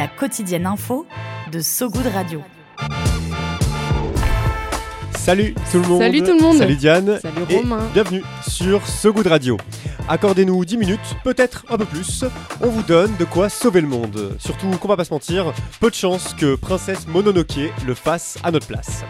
La 0.00 0.08
quotidienne 0.08 0.64
info 0.64 1.04
de 1.52 1.60
So 1.60 1.90
Good 1.90 2.06
Radio. 2.06 2.40
Salut 5.14 5.54
tout 5.70 5.78
le 5.78 5.86
monde. 5.86 6.00
Salut 6.00 6.22
tout 6.22 6.38
le 6.38 6.40
monde. 6.42 6.56
Salut 6.56 6.76
Diane. 6.76 7.18
Salut 7.20 7.42
Et 7.50 7.56
Romain. 7.58 7.86
bienvenue 7.92 8.22
sur 8.48 8.86
So 8.86 9.12
Good 9.12 9.26
Radio. 9.26 9.58
Accordez-nous 10.08 10.64
10 10.64 10.78
minutes, 10.78 11.16
peut-être 11.22 11.66
un 11.68 11.76
peu 11.76 11.84
plus. 11.84 12.24
On 12.62 12.68
vous 12.68 12.82
donne 12.82 13.14
de 13.18 13.26
quoi 13.26 13.50
sauver 13.50 13.82
le 13.82 13.88
monde. 13.88 14.36
Surtout 14.38 14.70
qu'on 14.70 14.88
va 14.88 14.96
pas 14.96 15.04
se 15.04 15.12
mentir, 15.12 15.52
peu 15.80 15.90
de 15.90 15.94
chance 15.94 16.32
que 16.32 16.54
Princesse 16.54 17.06
Mononoke 17.06 17.70
le 17.86 17.92
fasse 17.92 18.38
à 18.42 18.50
notre 18.50 18.68
place. 18.68 19.04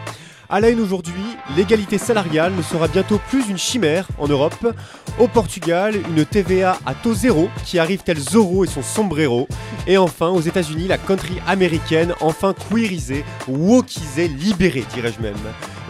À 0.52 0.58
la 0.58 0.70
une 0.70 0.80
aujourd'hui, 0.80 1.36
l'égalité 1.56 1.96
salariale 1.96 2.52
ne 2.56 2.62
sera 2.62 2.88
bientôt 2.88 3.20
plus 3.28 3.48
une 3.48 3.56
chimère 3.56 4.08
en 4.18 4.26
Europe. 4.26 4.74
Au 5.20 5.28
Portugal, 5.28 5.94
une 5.94 6.24
TVA 6.24 6.76
à 6.84 6.92
taux 6.92 7.14
zéro 7.14 7.48
qui 7.64 7.78
arrive 7.78 8.02
tel 8.02 8.18
Zorro 8.18 8.64
et 8.64 8.66
son 8.66 8.82
sombrero. 8.82 9.46
Et 9.86 9.96
enfin, 9.96 10.26
aux 10.26 10.40
États-Unis, 10.40 10.88
la 10.88 10.98
country 10.98 11.40
américaine, 11.46 12.14
enfin 12.20 12.52
queerisée, 12.68 13.24
wokisée, 13.46 14.26
libérée, 14.26 14.84
dirais-je 14.92 15.22
même. 15.22 15.36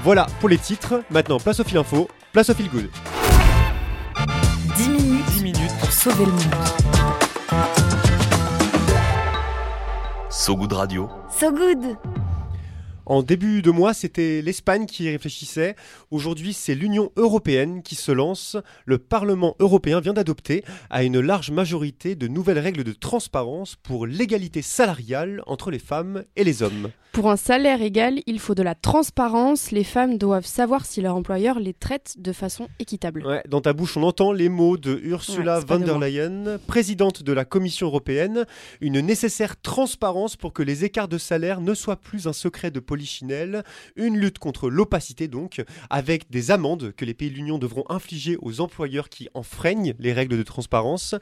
Voilà 0.04 0.26
pour 0.40 0.50
les 0.50 0.58
titres. 0.58 1.02
Maintenant, 1.10 1.40
place 1.40 1.60
au 1.60 1.64
fil 1.64 1.78
info, 1.78 2.08
place 2.30 2.50
au 2.50 2.54
fil 2.54 2.68
good. 2.68 2.90
10 4.76 4.88
minutes, 4.90 5.24
10 5.36 5.42
minutes. 5.42 5.72
pour 5.80 5.90
sauver 5.90 6.26
le 6.26 6.32
monde. 6.32 6.42
So 10.28 10.54
Good 10.54 10.72
Radio. 10.74 11.08
So 11.30 11.50
Good 11.50 11.96
En 13.06 13.22
début 13.22 13.62
de 13.62 13.70
mois, 13.70 13.94
c'était 13.94 14.42
l'Espagne 14.42 14.86
qui 14.86 15.04
y 15.04 15.10
réfléchissait. 15.10 15.76
Aujourd'hui, 16.10 16.52
c'est 16.52 16.74
l'Union 16.74 17.10
européenne 17.16 17.82
qui 17.82 17.94
se 17.94 18.12
lance. 18.12 18.56
Le 18.84 18.98
Parlement 18.98 19.56
européen 19.58 20.00
vient 20.00 20.12
d'adopter 20.12 20.64
à 20.90 21.02
une 21.02 21.20
large 21.20 21.50
majorité 21.50 22.14
de 22.14 22.28
nouvelles 22.28 22.58
règles 22.58 22.84
de 22.84 22.92
transparence 22.92 23.76
pour 23.76 24.06
l'égalité 24.06 24.62
salariale 24.62 25.42
entre 25.46 25.70
les 25.70 25.78
femmes 25.78 26.24
et 26.36 26.44
les 26.44 26.62
hommes. 26.62 26.90
Pour 27.12 27.28
un 27.28 27.36
salaire 27.36 27.82
égal, 27.82 28.20
il 28.26 28.38
faut 28.38 28.54
de 28.54 28.62
la 28.62 28.76
transparence. 28.76 29.72
Les 29.72 29.82
femmes 29.82 30.16
doivent 30.16 30.46
savoir 30.46 30.86
si 30.86 31.00
leur 31.00 31.16
employeur 31.16 31.58
les 31.58 31.74
traite 31.74 32.14
de 32.18 32.32
façon 32.32 32.68
équitable. 32.78 33.26
Ouais, 33.26 33.42
dans 33.48 33.60
ta 33.60 33.72
bouche, 33.72 33.96
on 33.96 34.04
entend 34.04 34.30
les 34.30 34.48
mots 34.48 34.76
de 34.76 34.96
Ursula 35.02 35.58
Ouais, 35.58 35.64
von 35.66 35.80
de 35.80 35.86
der. 35.86 35.98
Leyen, 35.98 36.58
présidente 36.68 37.24
de 37.24 37.32
la 37.32 37.44
Commission 37.44 37.88
européenne. 37.88 38.46
Une 38.80 39.00
nécessaire 39.00 39.60
transparence 39.60 40.36
pour 40.36 40.52
que 40.52 40.62
les 40.62 40.84
écarts 40.84 41.08
de 41.08 41.18
salaire 41.18 41.60
ne 41.60 41.74
soient 41.74 41.96
plus 41.96 42.28
un 42.28 42.32
secret 42.32 42.70
de 42.70 42.78
Une 43.96 44.18
lutte 44.18 44.38
contre 44.38 44.70
l'opacité, 44.70 45.28
donc, 45.28 45.62
avec 45.88 46.30
des 46.30 46.50
amendes 46.50 46.92
que 46.96 47.04
les 47.04 47.14
pays 47.14 47.30
de 47.30 47.34
l'Union 47.34 47.58
devront 47.58 47.84
infliger 47.88 48.36
aux 48.40 48.60
employeurs 48.60 49.08
qui 49.08 49.28
enfreignent 49.34 49.94
les 49.98 50.12
règles 50.12 50.36
de 50.36 50.42
transparence. 50.42 51.14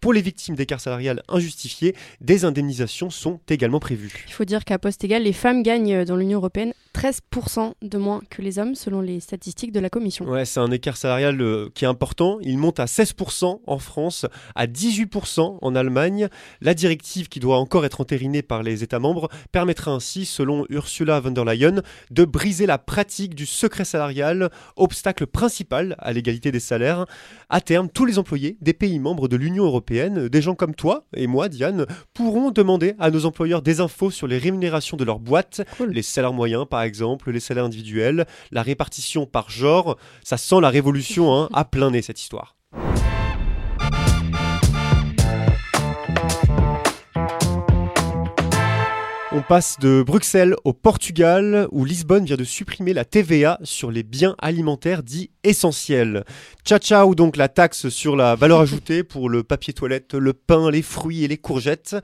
Pour 0.00 0.12
les 0.12 0.22
victimes 0.22 0.54
d'écarts 0.54 0.80
salariales 0.80 1.22
injustifiés, 1.28 1.94
des 2.20 2.44
indemnisations 2.44 3.10
sont 3.10 3.40
également 3.48 3.80
prévues. 3.80 4.24
Il 4.26 4.32
faut 4.32 4.44
dire 4.44 4.64
qu'à 4.64 4.78
poste 4.78 5.04
égal, 5.04 5.22
les 5.22 5.32
femmes 5.32 5.62
gagnent 5.62 6.04
dans 6.04 6.16
l'Union 6.16 6.38
européenne 6.38 6.72
13% 6.96 7.74
de 7.82 7.98
moins 7.98 8.22
que 8.30 8.40
les 8.40 8.58
hommes 8.58 8.74
selon 8.74 9.02
les 9.02 9.20
statistiques 9.20 9.70
de 9.70 9.80
la 9.80 9.90
Commission. 9.90 10.24
Ouais, 10.26 10.46
c'est 10.46 10.60
un 10.60 10.70
écart 10.70 10.96
salarial 10.96 11.38
euh, 11.42 11.68
qui 11.74 11.84
est 11.84 11.88
important. 11.88 12.38
Il 12.40 12.56
monte 12.56 12.80
à 12.80 12.86
16% 12.86 13.60
en 13.66 13.78
France, 13.78 14.24
à 14.54 14.66
18% 14.66 15.58
en 15.60 15.74
Allemagne. 15.74 16.28
La 16.62 16.72
directive 16.72 17.28
qui 17.28 17.38
doit 17.38 17.58
encore 17.58 17.84
être 17.84 18.00
entérinée 18.00 18.40
par 18.40 18.62
les 18.62 18.82
États 18.82 18.98
membres 18.98 19.28
permettra 19.52 19.90
ainsi, 19.90 20.24
selon 20.24 20.64
Ursula 20.70 21.20
von 21.20 21.32
der 21.32 21.44
Leyen, 21.44 21.82
de 22.10 22.24
briser 22.24 22.64
la 22.64 22.78
pratique 22.78 23.34
du 23.34 23.44
secret 23.44 23.84
salarial, 23.84 24.50
obstacle 24.76 25.26
principal 25.26 25.96
à 25.98 26.14
l'égalité 26.14 26.50
des 26.50 26.60
salaires. 26.60 27.04
À 27.50 27.60
terme, 27.60 27.90
tous 27.90 28.06
les 28.06 28.18
employés 28.18 28.56
des 28.62 28.72
pays 28.72 28.98
membres 28.98 29.28
de 29.28 29.36
l'Union 29.36 29.64
européenne, 29.66 30.28
des 30.28 30.40
gens 30.40 30.54
comme 30.54 30.74
toi 30.74 31.04
et 31.14 31.26
moi, 31.26 31.50
Diane, 31.50 31.84
pourront 32.14 32.50
demander 32.52 32.94
à 32.98 33.10
nos 33.10 33.26
employeurs 33.26 33.60
des 33.60 33.80
infos 33.80 34.10
sur 34.10 34.26
les 34.26 34.38
rémunérations 34.38 34.96
de 34.96 35.04
leur 35.04 35.18
boîte, 35.18 35.60
Cool. 35.76 35.90
les 35.90 36.02
salaires 36.02 36.32
moyens 36.32 36.64
par 36.66 36.80
exemple, 36.80 36.86
les 37.32 37.40
salaires 37.40 37.64
individuels, 37.64 38.26
la 38.50 38.62
répartition 38.62 39.26
par 39.26 39.50
genre. 39.50 39.96
Ça 40.22 40.36
sent 40.36 40.60
la 40.60 40.70
révolution 40.70 41.34
hein, 41.34 41.48
à 41.52 41.64
plein 41.64 41.90
nez 41.90 42.02
cette 42.02 42.20
histoire. 42.20 42.56
On 49.36 49.42
passe 49.42 49.78
de 49.78 50.02
Bruxelles 50.02 50.56
au 50.64 50.72
Portugal, 50.72 51.68
où 51.70 51.84
Lisbonne 51.84 52.24
vient 52.24 52.38
de 52.38 52.44
supprimer 52.44 52.94
la 52.94 53.04
TVA 53.04 53.58
sur 53.64 53.90
les 53.90 54.02
biens 54.02 54.34
alimentaires 54.38 55.02
dits 55.02 55.28
essentiels. 55.44 56.24
Ciao 56.64 56.78
ciao 56.78 57.14
donc 57.14 57.36
la 57.36 57.48
taxe 57.48 57.90
sur 57.90 58.16
la 58.16 58.34
valeur 58.34 58.60
ajoutée 58.62 59.04
pour 59.04 59.28
le 59.28 59.42
papier 59.42 59.74
toilette, 59.74 60.14
le 60.14 60.32
pain, 60.32 60.70
les 60.70 60.80
fruits 60.80 61.22
et 61.22 61.28
les 61.28 61.36
courgettes. 61.36 61.96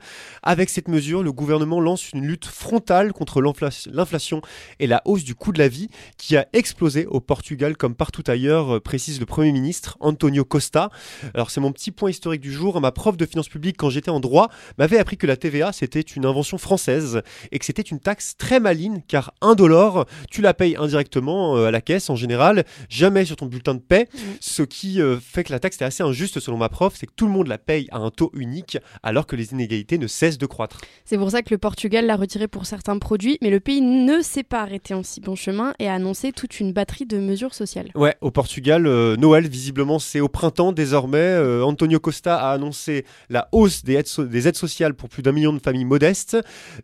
Avec 0.43 0.69
cette 0.69 0.87
mesure, 0.87 1.23
le 1.23 1.31
gouvernement 1.31 1.81
lance 1.81 2.11
une 2.11 2.23
lutte 2.23 2.45
frontale 2.45 3.13
contre 3.13 3.41
l'infla- 3.41 3.89
l'inflation 3.91 4.43
et 4.79 4.85
la 4.85 5.01
hausse 5.05 5.23
du 5.23 5.33
coût 5.33 5.51
de 5.51 5.59
la 5.59 5.69
vie 5.69 5.89
qui 6.19 6.37
a 6.37 6.45
explosé 6.53 7.07
au 7.07 7.19
Portugal 7.19 7.75
comme 7.77 7.95
partout 7.95 8.23
ailleurs, 8.27 8.79
précise 8.79 9.19
le 9.19 9.25
Premier 9.25 9.51
ministre 9.51 9.97
Antonio 10.01 10.45
Costa. 10.45 10.91
Alors 11.33 11.49
c'est 11.49 11.61
mon 11.61 11.71
petit 11.71 11.89
point 11.89 12.11
historique 12.11 12.41
du 12.41 12.53
jour. 12.53 12.79
Ma 12.79 12.91
prof 12.91 13.17
de 13.17 13.25
finances 13.25 13.49
publiques 13.49 13.77
quand 13.77 13.89
j'étais 13.89 14.11
en 14.11 14.19
droit 14.19 14.49
m'avait 14.77 14.99
appris 14.99 15.17
que 15.17 15.25
la 15.25 15.35
TVA 15.35 15.71
c'était 15.73 15.99
une 15.99 16.27
invention 16.27 16.59
française 16.59 17.22
et 17.51 17.59
que 17.59 17.65
c'était 17.65 17.81
une 17.81 17.99
taxe 17.99 18.35
très 18.37 18.59
maligne 18.59 19.01
car 19.07 19.33
indolore, 19.41 20.05
tu 20.31 20.41
la 20.41 20.53
payes 20.53 20.75
indirectement 20.77 21.57
euh, 21.57 21.67
à 21.67 21.71
la 21.71 21.81
caisse 21.81 22.09
en 22.09 22.15
général, 22.15 22.63
jamais 22.89 23.25
sur 23.25 23.35
ton 23.35 23.45
bulletin 23.45 23.73
de 23.75 23.79
paie, 23.79 24.07
ce 24.39 24.63
qui 24.63 25.01
euh, 25.01 25.17
fait 25.19 25.43
que 25.43 25.51
la 25.51 25.59
taxe 25.59 25.81
est 25.81 25.85
assez 25.85 26.03
injuste 26.03 26.39
selon 26.39 26.57
ma 26.57 26.69
prof, 26.69 26.93
c'est 26.97 27.05
que 27.07 27.13
tout 27.15 27.25
le 27.25 27.31
monde 27.31 27.47
la 27.47 27.57
paye 27.57 27.87
à 27.91 27.97
un 27.97 28.09
taux 28.09 28.31
unique 28.33 28.77
alors 29.03 29.25
que 29.27 29.35
les 29.35 29.51
inégalités 29.51 29.97
ne 29.97 30.07
cessent 30.07 30.37
de 30.37 30.45
croître. 30.45 30.79
C'est 31.05 31.17
pour 31.17 31.31
ça 31.31 31.41
que 31.41 31.49
le 31.51 31.57
Portugal 31.57 32.05
l'a 32.05 32.15
retiré 32.15 32.47
pour 32.47 32.65
certains 32.65 32.97
produits, 32.99 33.37
mais 33.41 33.49
le 33.49 33.59
pays 33.59 33.81
ne 33.81 34.21
s'est 34.21 34.43
pas 34.43 34.61
arrêté 34.61 34.93
en 34.93 35.03
si 35.03 35.21
bon 35.21 35.35
chemin 35.35 35.73
et 35.79 35.87
a 35.87 35.93
annoncé 35.93 36.31
toute 36.31 36.59
une 36.59 36.73
batterie 36.73 37.05
de 37.05 37.17
mesures 37.17 37.53
sociales. 37.53 37.89
Ouais, 37.95 38.15
au 38.21 38.31
Portugal, 38.31 38.87
euh, 38.87 39.15
Noël, 39.15 39.47
visiblement, 39.47 39.99
c'est 39.99 40.19
au 40.19 40.27
printemps 40.29 40.71
désormais. 40.71 41.17
Euh, 41.17 41.63
Antonio 41.63 41.99
Costa 41.99 42.37
a 42.37 42.51
annoncé 42.53 43.05
la 43.29 43.47
hausse 43.51 43.83
des 43.83 43.93
aides, 43.93 44.07
so- 44.07 44.23
des 44.25 44.47
aides 44.47 44.55
sociales 44.55 44.93
pour 44.93 45.09
plus 45.09 45.21
d'un 45.23 45.31
million 45.31 45.53
de 45.53 45.59
familles 45.59 45.85
modestes, 45.85 46.37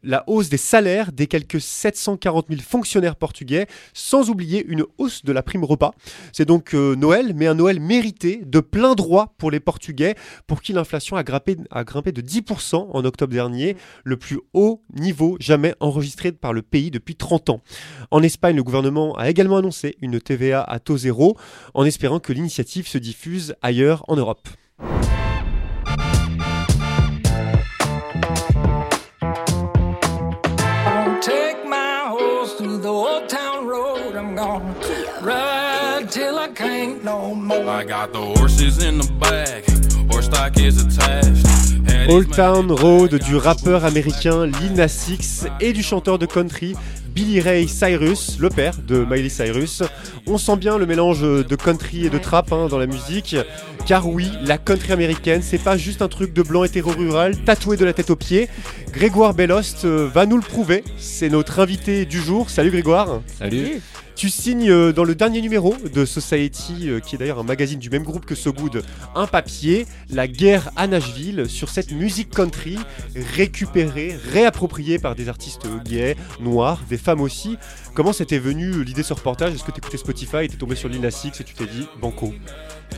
la 0.03 0.23
hausse 0.29 0.49
des 0.49 0.57
salaires 0.57 1.11
des 1.11 1.27
quelques 1.27 1.59
740 1.59 2.47
000 2.49 2.61
fonctionnaires 2.61 3.15
portugais, 3.15 3.67
sans 3.93 4.29
oublier 4.29 4.65
une 4.65 4.85
hausse 4.97 5.25
de 5.25 5.31
la 5.31 5.43
prime 5.43 5.63
repas. 5.63 5.91
C'est 6.31 6.45
donc 6.45 6.73
euh, 6.73 6.95
Noël, 6.95 7.33
mais 7.35 7.47
un 7.47 7.55
Noël 7.55 7.79
mérité, 7.79 8.41
de 8.45 8.59
plein 8.59 8.95
droit 8.95 9.33
pour 9.37 9.51
les 9.51 9.59
Portugais, 9.59 10.15
pour 10.47 10.61
qui 10.61 10.73
l'inflation 10.73 11.15
a 11.15 11.23
a 11.71 11.83
grimpé 11.83 12.11
de 12.11 12.21
10% 12.21 12.89
en 12.91 13.05
octobre 13.05 13.31
dernier, 13.31 13.75
le 14.03 14.17
plus 14.17 14.39
haut 14.53 14.81
niveau 14.93 15.37
jamais 15.39 15.75
enregistré 15.79 16.31
par 16.31 16.53
le 16.53 16.61
pays 16.61 16.91
depuis 16.91 17.15
30 17.15 17.49
ans. 17.49 17.61
En 18.11 18.23
Espagne, 18.23 18.55
le 18.55 18.63
gouvernement 18.63 19.15
a 19.15 19.29
également 19.29 19.57
annoncé 19.57 19.95
une 20.01 20.19
TVA 20.19 20.63
à 20.63 20.79
taux 20.79 20.97
zéro, 20.97 21.37
en 21.73 21.85
espérant 21.85 22.19
que 22.19 22.33
l'initiative 22.33 22.87
se 22.87 22.97
diffuse 22.97 23.55
ailleurs 23.61 24.03
en 24.07 24.15
Europe. 24.15 24.47
More. 37.49 37.67
I 37.67 37.83
got 37.83 38.13
the 38.13 38.19
horses 38.19 38.83
in 38.83 38.99
the 38.99 39.11
back, 39.19 39.65
horse 40.09 40.25
stock 40.25 40.57
is 40.57 40.77
attached. 40.79 41.45
Had 41.87 42.09
Old 42.09 42.31
Town 42.31 42.71
Road 42.71 43.15
du 43.15 43.35
rappeur 43.35 43.83
américain 43.85 44.45
Lil 44.45 44.73
Nas 44.73 45.07
X 45.09 45.47
et 45.59 45.73
du 45.73 45.81
chanteur 45.81 46.19
de 46.19 46.25
country 46.25 46.75
Billy 47.09 47.41
Ray 47.41 47.67
Cyrus, 47.67 48.37
le 48.39 48.49
père 48.49 48.75
de 48.87 49.03
Miley 49.03 49.29
Cyrus. 49.29 49.83
On 50.27 50.37
sent 50.37 50.57
bien 50.57 50.77
le 50.77 50.85
mélange 50.85 51.21
de 51.21 51.55
country 51.55 52.05
et 52.05 52.09
de 52.09 52.19
trap 52.19 52.53
hein, 52.53 52.67
dans 52.69 52.77
la 52.77 52.85
musique. 52.85 53.35
Car 53.85 54.07
oui, 54.07 54.29
la 54.43 54.57
country 54.57 54.93
américaine, 54.93 55.41
c'est 55.41 55.57
pas 55.57 55.75
juste 55.75 56.03
un 56.03 56.07
truc 56.07 56.33
de 56.33 56.43
blanc 56.43 56.63
hétéro-rural 56.63 57.35
tatoué 57.37 57.77
de 57.77 57.85
la 57.85 57.93
tête 57.93 58.11
aux 58.11 58.15
pieds. 58.15 58.47
Grégoire 58.93 59.33
Bellost 59.33 59.85
euh, 59.85 60.07
va 60.13 60.27
nous 60.27 60.37
le 60.37 60.43
prouver. 60.43 60.83
C'est 60.97 61.29
notre 61.29 61.59
invité 61.59 62.05
du 62.05 62.21
jour. 62.21 62.49
Salut 62.49 62.69
Grégoire. 62.69 63.21
Salut. 63.39 63.81
Tu 64.19 64.29
signes 64.29 64.69
euh, 64.69 64.91
dans 64.91 65.05
le 65.05 65.15
dernier 65.15 65.39
numéro 65.41 65.77
de 65.93 66.03
Society, 66.03 66.89
euh, 66.89 66.99
qui 66.99 67.15
est 67.15 67.17
d'ailleurs 67.17 67.39
un 67.39 67.43
magazine 67.43 67.79
du 67.79 67.89
même 67.89 68.03
groupe 68.03 68.25
que 68.25 68.35
So 68.35 68.51
Good, 68.51 68.83
un 69.15 69.27
papier, 69.27 69.87
La 70.09 70.27
guerre 70.27 70.71
à 70.75 70.87
Nashville, 70.87 71.45
sur 71.47 71.69
cette 71.69 71.93
musique 71.93 72.29
country 72.29 72.77
récupérée, 73.15 74.19
réappropriée 74.33 74.99
par 74.99 75.15
des 75.15 75.29
artistes 75.29 75.65
gays, 75.85 76.17
noirs, 76.41 76.81
des 76.89 76.97
femmes 76.97 77.21
aussi. 77.21 77.55
Comment 77.93 78.11
c'était 78.11 78.39
venu 78.39 78.71
euh, 78.73 78.83
l'idée 78.83 79.03
de 79.03 79.07
ce 79.07 79.13
reportage? 79.13 79.53
Est-ce 79.53 79.63
que 79.63 79.71
tu 79.71 79.77
écoutais 79.77 79.95
Spotify, 79.95 80.49
t'es 80.49 80.57
tombé 80.57 80.75
sur 80.75 80.89
Lil 80.89 80.99
Nas 80.99 81.21
X 81.23 81.39
et 81.39 81.45
tu 81.45 81.53
t'es 81.53 81.67
dit 81.67 81.87
Banco? 82.01 82.33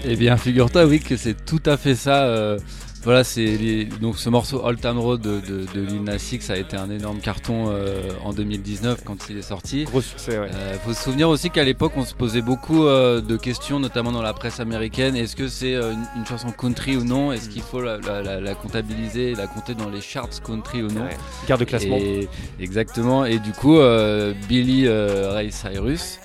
Eh 0.03 0.15
bien, 0.15 0.37
figure-toi, 0.37 0.85
oui, 0.87 0.99
que 1.01 1.17
c'est 1.17 1.45
tout 1.45 1.61
à 1.67 1.77
fait 1.77 1.93
ça. 1.93 2.23
euh, 2.23 2.57
voilà, 3.03 3.23
c'est 3.23 3.85
donc 3.99 4.17
ce 4.17 4.29
morceau 4.29 4.61
Old 4.63 4.79
Town 4.79 4.97
Road 4.97 5.21
de, 5.21 5.39
de, 5.39 5.65
de 5.73 5.81
Lil 5.81 6.03
Nas 6.03 6.17
X 6.31 6.49
a 6.49 6.57
été 6.57 6.77
un 6.77 6.89
énorme 6.89 7.19
carton 7.19 7.65
euh, 7.69 8.09
en 8.23 8.31
2019 8.33 9.03
quand 9.03 9.17
il 9.29 9.37
est 9.37 9.41
sorti. 9.41 9.85
Gros 9.85 10.01
succès, 10.01 10.37
ouais. 10.37 10.49
Euh, 10.53 10.75
faut 10.85 10.93
se 10.93 11.03
souvenir 11.03 11.27
aussi 11.29 11.49
qu'à 11.49 11.63
l'époque, 11.63 11.93
on 11.95 12.05
se 12.05 12.13
posait 12.13 12.41
beaucoup 12.41 12.85
euh, 12.85 13.19
de 13.21 13.37
questions, 13.37 13.79
notamment 13.79 14.11
dans 14.11 14.21
la 14.21 14.33
presse 14.33 14.59
américaine. 14.59 15.15
Est-ce 15.15 15.35
que 15.35 15.47
c'est 15.47 15.73
euh, 15.75 15.93
une, 15.93 16.05
une 16.21 16.25
chanson 16.25 16.51
country 16.51 16.95
ou 16.97 17.03
non? 17.03 17.31
Est-ce 17.31 17.49
qu'il 17.49 17.61
faut 17.63 17.81
la, 17.81 17.97
la- 17.97 18.21
la- 18.21 18.39
la 18.39 18.55
comptabiliser, 18.55 19.33
la 19.35 19.47
compter 19.47 19.73
dans 19.73 19.89
les 19.89 20.01
charts 20.01 20.29
country 20.45 20.83
ou 20.83 20.87
non? 20.87 21.01
Ouais. 21.01 21.17
Garde 21.47 21.61
de 21.61 21.65
classement. 21.65 21.97
Et- 21.97 22.29
exactement. 22.59 23.25
Et 23.25 23.39
du 23.39 23.51
coup, 23.51 23.77
euh, 23.79 24.33
Billy 24.47 24.85
euh, 24.85 25.31
Ray 25.33 25.51
Cyrus. 25.51 26.19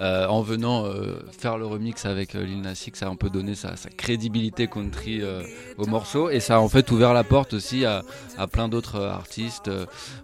Euh, 0.00 0.26
en 0.26 0.42
venant 0.42 0.86
euh, 0.86 1.20
faire 1.38 1.58
le 1.58 1.66
remix 1.66 2.06
avec 2.06 2.34
euh, 2.34 2.44
Lil 2.44 2.62
Nas 2.62 2.82
X, 2.86 3.00
ça 3.00 3.06
a 3.06 3.08
un 3.10 3.16
peu 3.16 3.30
donné 3.30 3.54
sa, 3.54 3.74
crédibilité 3.96 4.66
country 4.66 5.20
euh, 5.20 5.42
au 5.76 5.86
morceau 5.86 6.30
et 6.30 6.40
ça 6.40 6.56
a 6.56 6.58
en 6.60 6.68
fait 6.68 6.90
ouvert 6.90 7.12
la 7.12 7.24
porte 7.24 7.52
aussi 7.52 7.84
à, 7.84 8.02
plein 8.50 8.68
d'autres 8.68 9.00
artistes 9.00 9.70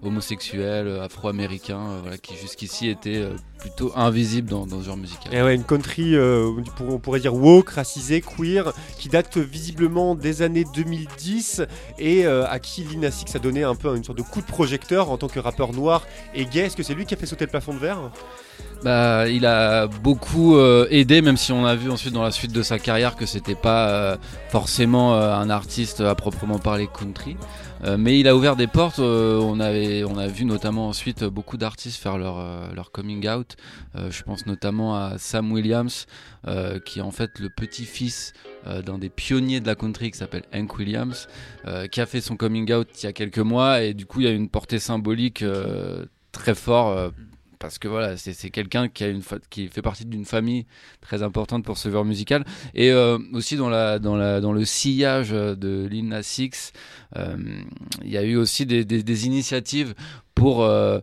homosexuels, 0.02 1.00
afro-américains, 1.02 2.02
qui 2.22 2.36
jusqu'ici 2.36 2.88
étaient 2.88 3.24
plutôt 3.58 3.92
invisibles 3.94 4.48
dans, 4.48 4.66
dans 4.66 4.80
ce 4.80 4.86
genre 4.86 4.96
musical. 4.96 5.32
Et 5.32 5.42
ouais, 5.42 5.54
une 5.54 5.64
country, 5.64 6.16
on 6.18 6.98
pourrait 6.98 7.20
dire 7.20 7.34
woke, 7.34 7.70
racisée, 7.70 8.20
queer, 8.20 8.72
qui 8.98 9.08
date 9.08 9.38
visiblement 9.38 10.14
des 10.14 10.42
années 10.42 10.64
2010 10.74 11.62
et 11.98 12.26
à 12.26 12.58
qui 12.58 12.82
Lil 12.82 13.00
Nas 13.00 13.20
X 13.20 13.36
a 13.36 13.38
donné 13.38 13.62
un 13.62 13.74
peu 13.76 13.94
une 13.96 14.04
sorte 14.04 14.18
de 14.18 14.22
coup 14.22 14.40
de 14.40 14.46
projecteur 14.46 15.10
en 15.10 15.16
tant 15.16 15.28
que 15.28 15.38
rappeur 15.38 15.72
noir 15.72 16.06
et 16.34 16.44
gay. 16.44 16.66
Est-ce 16.66 16.76
que 16.76 16.82
c'est 16.82 16.94
lui 16.94 17.06
qui 17.06 17.14
a 17.14 17.16
fait 17.16 17.26
sauter 17.26 17.44
le 17.44 17.50
plafond 17.50 17.74
de 17.74 17.78
verre? 17.78 18.10
Bah, 18.84 19.28
il 19.28 19.44
a 19.44 19.88
beaucoup 19.88 20.56
euh, 20.56 20.86
aidé, 20.90 21.20
même 21.20 21.36
si 21.36 21.50
on 21.50 21.66
a 21.66 21.74
vu 21.74 21.90
ensuite 21.90 22.14
dans 22.14 22.22
la 22.22 22.30
suite 22.30 22.52
de 22.52 22.62
sa 22.62 22.78
carrière 22.78 23.16
que 23.16 23.26
c'était 23.26 23.56
pas 23.56 23.88
euh, 23.88 24.16
forcément 24.50 25.14
euh, 25.14 25.34
un 25.34 25.50
artiste 25.50 26.00
à 26.00 26.14
proprement 26.14 26.58
parler 26.58 26.86
country. 26.86 27.36
Mais 27.96 28.18
il 28.18 28.26
a 28.26 28.34
ouvert 28.34 28.56
des 28.56 28.66
portes. 28.66 28.98
on 28.98 29.60
a 29.60 30.26
vu 30.26 30.44
notamment 30.44 30.88
ensuite 30.88 31.22
beaucoup 31.22 31.56
d'artistes 31.56 32.02
faire 32.02 32.18
leur 32.18 32.90
coming 32.90 33.28
out. 33.28 33.54
Je 33.94 34.20
pense 34.24 34.46
notamment 34.46 34.96
à 34.96 35.16
Sam 35.16 35.52
Williams, 35.52 36.06
qui 36.84 36.98
est 36.98 37.02
en 37.02 37.12
fait 37.12 37.38
le 37.38 37.50
petit-fils 37.50 38.32
d'un 38.66 38.98
des 38.98 39.10
pionniers 39.10 39.60
de 39.60 39.68
la 39.68 39.76
country 39.76 40.10
qui 40.10 40.18
s'appelle 40.18 40.42
Hank 40.52 40.76
Williams, 40.76 41.28
qui 41.92 42.00
a 42.00 42.06
fait 42.06 42.20
son 42.20 42.34
coming 42.34 42.72
out 42.72 42.88
il 43.00 43.06
y 43.06 43.08
a 43.08 43.12
quelques 43.12 43.38
mois 43.38 43.80
et 43.82 43.94
du 43.94 44.06
coup 44.06 44.22
il 44.22 44.26
y 44.26 44.28
a 44.28 44.32
une 44.32 44.48
portée 44.48 44.80
symbolique 44.80 45.44
très 46.32 46.56
fort. 46.56 47.12
Parce 47.58 47.78
que 47.78 47.88
voilà, 47.88 48.16
c'est 48.16 48.50
quelqu'un 48.50 48.88
qui, 48.88 49.04
qui 49.50 49.68
fait 49.68 49.82
partie 49.82 50.04
d'une 50.04 50.24
famille 50.24 50.66
très 51.00 51.22
importante 51.22 51.64
pour 51.64 51.78
ce 51.78 51.90
genre 51.90 52.04
musical. 52.04 52.44
Et 52.74 52.90
euh, 52.90 53.18
aussi 53.32 53.56
dans, 53.56 53.68
la, 53.68 53.98
dans, 53.98 54.16
la, 54.16 54.40
dans 54.40 54.52
le 54.52 54.64
sillage 54.64 55.30
de 55.30 55.86
Lil 55.90 56.08
Nas 56.08 56.36
X, 56.38 56.72
euh, 57.16 57.36
il 58.02 58.10
y 58.10 58.18
a 58.18 58.22
eu 58.22 58.36
aussi 58.36 58.66
des, 58.66 58.84
des, 58.84 59.02
des 59.02 59.26
initiatives 59.26 59.94
pour 60.34 60.64
euh, 60.64 61.00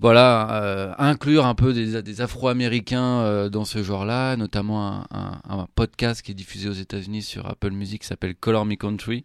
voilà, 0.00 0.62
euh, 0.62 0.92
inclure 0.98 1.46
un 1.46 1.54
peu 1.54 1.72
des, 1.72 2.20
Afro-Américains 2.20 3.20
euh, 3.20 3.48
dans 3.48 3.64
ce 3.64 3.82
genre-là, 3.82 4.36
notamment 4.36 5.04
un, 5.12 5.66
podcast 5.74 6.22
qui 6.22 6.32
est 6.32 6.34
diffusé 6.34 6.68
aux 6.68 6.72
États-Unis 6.72 7.22
sur 7.22 7.46
Apple 7.46 7.70
Music 7.70 8.02
qui 8.02 8.06
s'appelle 8.06 8.34
Color 8.34 8.66
Me 8.66 8.74
Country 8.74 9.24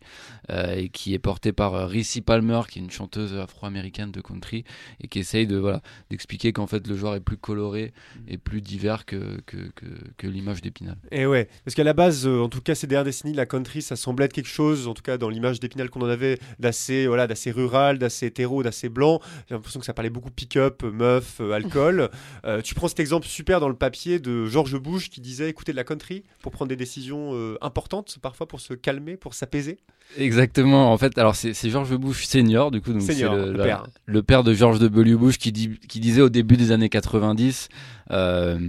euh, 0.52 0.76
et 0.76 0.90
qui 0.90 1.14
est 1.14 1.20
porté 1.20 1.52
par 1.52 1.90
Rissy 1.90 2.22
Palmer, 2.22 2.62
qui 2.70 2.80
est 2.80 2.82
une 2.82 2.90
chanteuse 2.90 3.36
afro-américaine 3.36 4.12
de 4.12 4.22
country 4.22 4.64
et 5.02 5.08
qui 5.08 5.20
essaye 5.20 5.48
de 5.48 5.58
voilà 5.58 5.82
d'expliquer 6.10 6.54
qu'en 6.54 6.66
fait 6.66 6.88
le 6.88 6.96
genre 6.96 7.16
est 7.16 7.20
plus 7.20 7.38
coloré 7.38 7.94
et 8.28 8.38
plus 8.38 8.62
divers 8.62 9.06
que, 9.06 9.42
que, 9.46 9.58
que, 10.18 10.28
l'image 10.28 10.62
d'Épinal. 10.62 10.96
Et 11.12 11.26
ouais, 11.26 11.50
parce 11.66 11.76
qu'à 11.76 11.84
la 11.84 11.94
base, 11.94 12.26
en 12.28 12.50
tout 12.50 12.62
cas 12.62 12.76
ces 12.76 12.88
dernières 12.88 13.06
décennies, 13.06 13.34
la 13.34 13.46
country, 13.46 13.82
ça 13.82 13.96
semblait 13.96 14.26
être 14.26 14.34
quelque 14.34 14.48
chose, 14.50 14.88
en 14.88 14.94
tout 14.94 15.04
cas 15.04 15.18
dans 15.18 15.30
l'image 15.30 15.60
d'Épinal 15.60 15.90
qu'on 15.90 16.02
en 16.02 16.10
avait, 16.10 16.40
d'assez 16.60 17.08
voilà, 17.08 17.28
d'assez 17.28 17.52
rural, 17.52 17.98
d'assez 17.98 18.28
hétéro, 18.28 18.64
d'assez 18.64 18.90
blanc. 18.90 19.20
J'ai 19.48 19.56
l'impression 19.56 19.80
que 19.80 19.86
ça 19.86 19.94
parlait 19.94 20.10
beaucoup 20.10 20.32
pick-up, 20.60 20.84
meuf, 20.84 21.38
euh, 21.42 21.52
alcool. 21.54 22.10
Euh, 22.46 22.62
tu 22.62 22.74
prends 22.74 22.88
cet 22.88 23.00
exemple 23.02 23.28
super 23.28 23.60
dans 23.60 23.68
le 23.68 23.76
papier 23.76 24.18
de 24.20 24.46
George 24.46 24.78
Bush 24.80 25.10
qui 25.10 25.20
disait 25.20 25.50
écoutez 25.50 25.72
de 25.74 25.76
la 25.78 25.84
country 25.84 26.24
pour 26.42 26.52
prendre 26.54 26.70
des 26.70 26.76
décisions 26.78 27.32
euh, 27.34 27.58
importantes, 27.62 28.18
parfois 28.22 28.48
pour 28.48 28.62
se 28.62 28.74
calmer, 28.74 29.18
pour 29.18 29.34
s'apaiser. 29.34 29.78
Exactement. 30.18 30.92
En 30.94 30.98
fait, 30.98 31.18
alors 31.18 31.36
c'est 31.36 31.54
c'est 31.54 31.70
George 31.70 31.94
Bush 31.98 32.26
senior 32.26 32.72
du 32.72 32.82
coup, 32.82 32.94
donc 32.94 33.02
c'est 33.02 33.14
Senior, 33.14 33.36
le, 33.36 33.52
le 33.52 33.58
la- 33.58 33.64
père. 33.66 33.84
le 34.06 34.24
père 34.24 34.44
de 34.44 34.54
George 34.54 34.80
W. 34.80 35.16
Bush 35.16 35.38
qui, 35.38 35.52
dit, 35.52 35.78
qui 35.90 36.00
disait 36.00 36.22
au 36.22 36.30
début 36.30 36.56
des 36.58 36.72
années 36.72 36.90
90. 36.90 37.68
euh, 38.12 38.60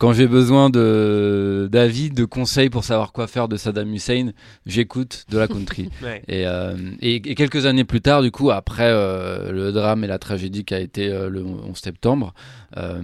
quand 0.00 0.12
j'ai 0.14 0.26
besoin 0.26 0.70
de 0.70 1.68
d'avis, 1.70 2.10
de 2.10 2.24
conseils 2.24 2.70
pour 2.70 2.84
savoir 2.84 3.12
quoi 3.12 3.26
faire 3.26 3.46
de 3.48 3.56
Saddam 3.56 3.92
Hussein, 3.92 4.30
j'écoute 4.66 5.26
de 5.30 5.38
la 5.38 5.46
country. 5.46 5.88
Ouais. 6.02 6.22
et, 6.28 6.46
euh, 6.46 6.74
et, 7.00 7.16
et 7.16 7.34
quelques 7.34 7.66
années 7.66 7.84
plus 7.84 8.00
tard, 8.00 8.22
du 8.22 8.30
coup, 8.30 8.50
après 8.50 8.88
euh, 8.90 9.52
le 9.52 9.70
drame 9.72 10.02
et 10.02 10.06
la 10.06 10.18
tragédie 10.18 10.64
qui 10.64 10.72
a 10.74 10.80
été 10.80 11.10
euh, 11.12 11.28
le 11.28 11.44
11 11.44 11.76
septembre, 11.76 12.32
euh, 12.78 13.02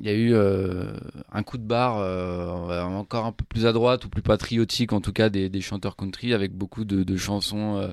il 0.00 0.06
y 0.06 0.08
a 0.08 0.14
eu 0.14 0.32
euh, 0.32 0.84
un 1.32 1.42
coup 1.42 1.58
de 1.58 1.62
barre 1.64 1.98
euh, 1.98 2.82
encore 2.84 3.26
un 3.26 3.32
peu 3.32 3.44
plus 3.46 3.66
à 3.66 3.72
droite 3.72 4.04
ou 4.06 4.08
plus 4.08 4.22
patriotique, 4.22 4.92
en 4.94 5.00
tout 5.02 5.12
cas 5.12 5.28
des, 5.28 5.50
des 5.50 5.60
chanteurs 5.60 5.96
country 5.96 6.32
avec 6.32 6.52
beaucoup 6.52 6.84
de, 6.86 7.02
de 7.04 7.16
chansons. 7.16 7.76
euh, 7.76 7.88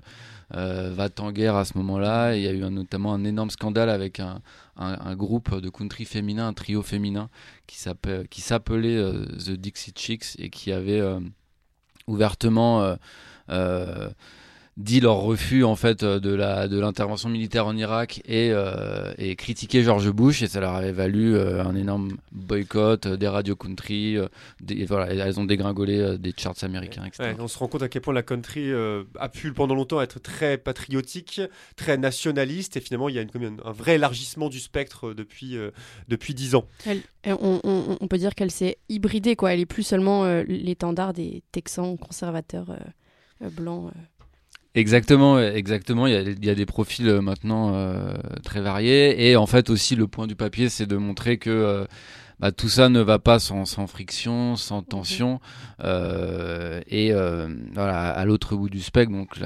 euh, 0.56 0.94
va 0.96 1.10
en 1.20 1.34
guerre 1.34 1.58
à 1.58 1.66
ce 1.66 1.78
moment-là. 1.78 2.34
Il 2.38 2.42
y 2.42 2.48
a 2.48 2.54
eu 2.54 2.64
un- 2.64 2.72
notamment 2.72 3.14
un 3.14 3.26
énorme 3.26 3.50
scandale 3.50 3.90
avec 3.90 4.22
un, 4.22 4.40
un- 4.78 5.16
groupe 5.16 5.56
de 5.60 5.70
country 5.70 6.06
féminin, 6.06 6.48
un 6.48 6.54
trio 6.54 6.82
féminin 6.82 7.30
qui 7.68 7.78
s'appelait 7.80 8.98
euh, 8.98 9.26
The 9.26 9.52
Dixie 9.52 9.94
Chicks 9.96 10.36
et 10.40 10.50
qui 10.50 10.72
avait 10.72 11.00
euh, 11.02 11.20
ouvertement 12.08 12.96
euh, 13.50 14.10
dit 14.78 15.00
leur 15.00 15.18
refus 15.22 15.64
en 15.64 15.76
fait 15.76 16.04
euh, 16.04 16.20
de 16.20 16.32
la 16.34 16.68
de 16.68 16.80
l'intervention 16.80 17.30
militaire 17.30 17.66
en 17.66 17.76
Irak 17.76 18.22
et, 18.26 18.52
euh, 18.52 19.12
et 19.18 19.36
critiqué 19.36 19.82
George 19.84 20.10
Bush 20.12 20.44
et 20.44 20.48
ça 20.48 20.60
leur 20.60 20.76
avait 20.76 20.92
valu 20.92 21.36
euh, 21.36 21.64
un 21.64 21.76
énorme 21.76 22.18
boycott 22.32 23.08
euh, 23.08 23.18
des 23.18 23.28
radios 23.28 23.56
country 23.56 24.18
euh, 24.18 24.28
des- 24.62 24.86
voilà 24.86 25.08
elles 25.12 25.40
ont 25.40 25.46
dégringolé 25.46 25.98
euh, 26.00 26.18
des 26.20 26.32
charts 26.38 26.54
américains 26.62 27.04
etc. 27.06 27.24
Ouais, 27.24 27.36
on 27.40 27.48
se 27.48 27.58
rend 27.58 27.68
compte 27.68 27.82
à 27.82 27.90
quel 27.90 28.04
point 28.04 28.14
la 28.14 28.22
country 28.22 28.72
euh, 28.72 29.04
a 29.20 29.30
pu 29.30 29.52
pendant 29.52 29.74
longtemps 29.74 30.00
être 30.00 30.20
très 30.20 30.60
patriotique, 30.60 31.42
très 31.76 31.98
nationaliste, 31.98 32.78
et 32.78 32.80
finalement 32.80 33.10
il 33.10 33.16
y 33.16 33.20
a 33.20 33.24
une, 33.24 33.58
un, 33.66 33.72
vrai 33.72 33.96
élargissement 33.96 34.48
du 34.50 34.60
spectre 34.60 35.14
depuis 35.14 35.58
euh, 35.58 35.72
depuis 36.08 36.36
dix 36.36 36.54
ans. 36.54 36.66
Elle- 36.86 37.02
on, 37.26 37.60
on- 37.64 37.98
on 38.00 38.08
peut 38.08 38.18
dire 38.20 38.36
qu'elle 38.36 38.52
s'est 38.52 38.78
hybridée, 38.90 39.36
quoi. 39.36 39.54
Elle 39.54 39.60
est 39.60 39.66
plus 39.66 39.84
seulement 39.84 40.24
euh, 40.26 40.44
l'étendard 40.48 41.14
des 41.14 41.42
Texans 41.52 41.98
conservateurs 41.98 42.70
euh, 42.70 42.78
euh, 43.46 43.50
blancs. 43.50 43.92
Exactement, 44.78 45.40
exactement. 45.40 46.06
Il 46.06 46.14
y 46.14 46.16
a, 46.16 46.22
il 46.22 46.46
y 46.46 46.52
a 46.52 46.56
des 46.56 46.68
profils 46.68 47.10
euh, 47.10 47.20
maintenant 47.20 47.74
euh, 47.74 48.14
très 48.44 48.62
variés. 48.62 49.28
Et 49.28 49.36
en 49.36 49.48
fait 49.48 49.72
aussi, 49.72 49.96
le 49.96 50.08
point 50.08 50.28
du 50.28 50.36
papier, 50.36 50.70
c'est 50.70 50.86
de 50.86 50.98
montrer 50.98 51.40
que 51.40 51.50
euh, 51.50 51.86
bah, 52.40 52.52
tout 52.52 52.70
ça 52.70 52.88
ne 52.88 53.00
va 53.00 53.18
pas 53.18 53.40
sans, 53.40 53.66
sans 53.66 53.88
friction, 53.88 54.56
sans 54.56 54.84
tension. 54.84 55.40
Euh, 55.84 56.80
et 56.88 57.12
voilà, 57.74 58.12
à 58.12 58.26
l'autre 58.26 58.56
bout 58.56 58.70
du 58.70 58.82
spectre, 58.82 59.12
donc 59.12 59.40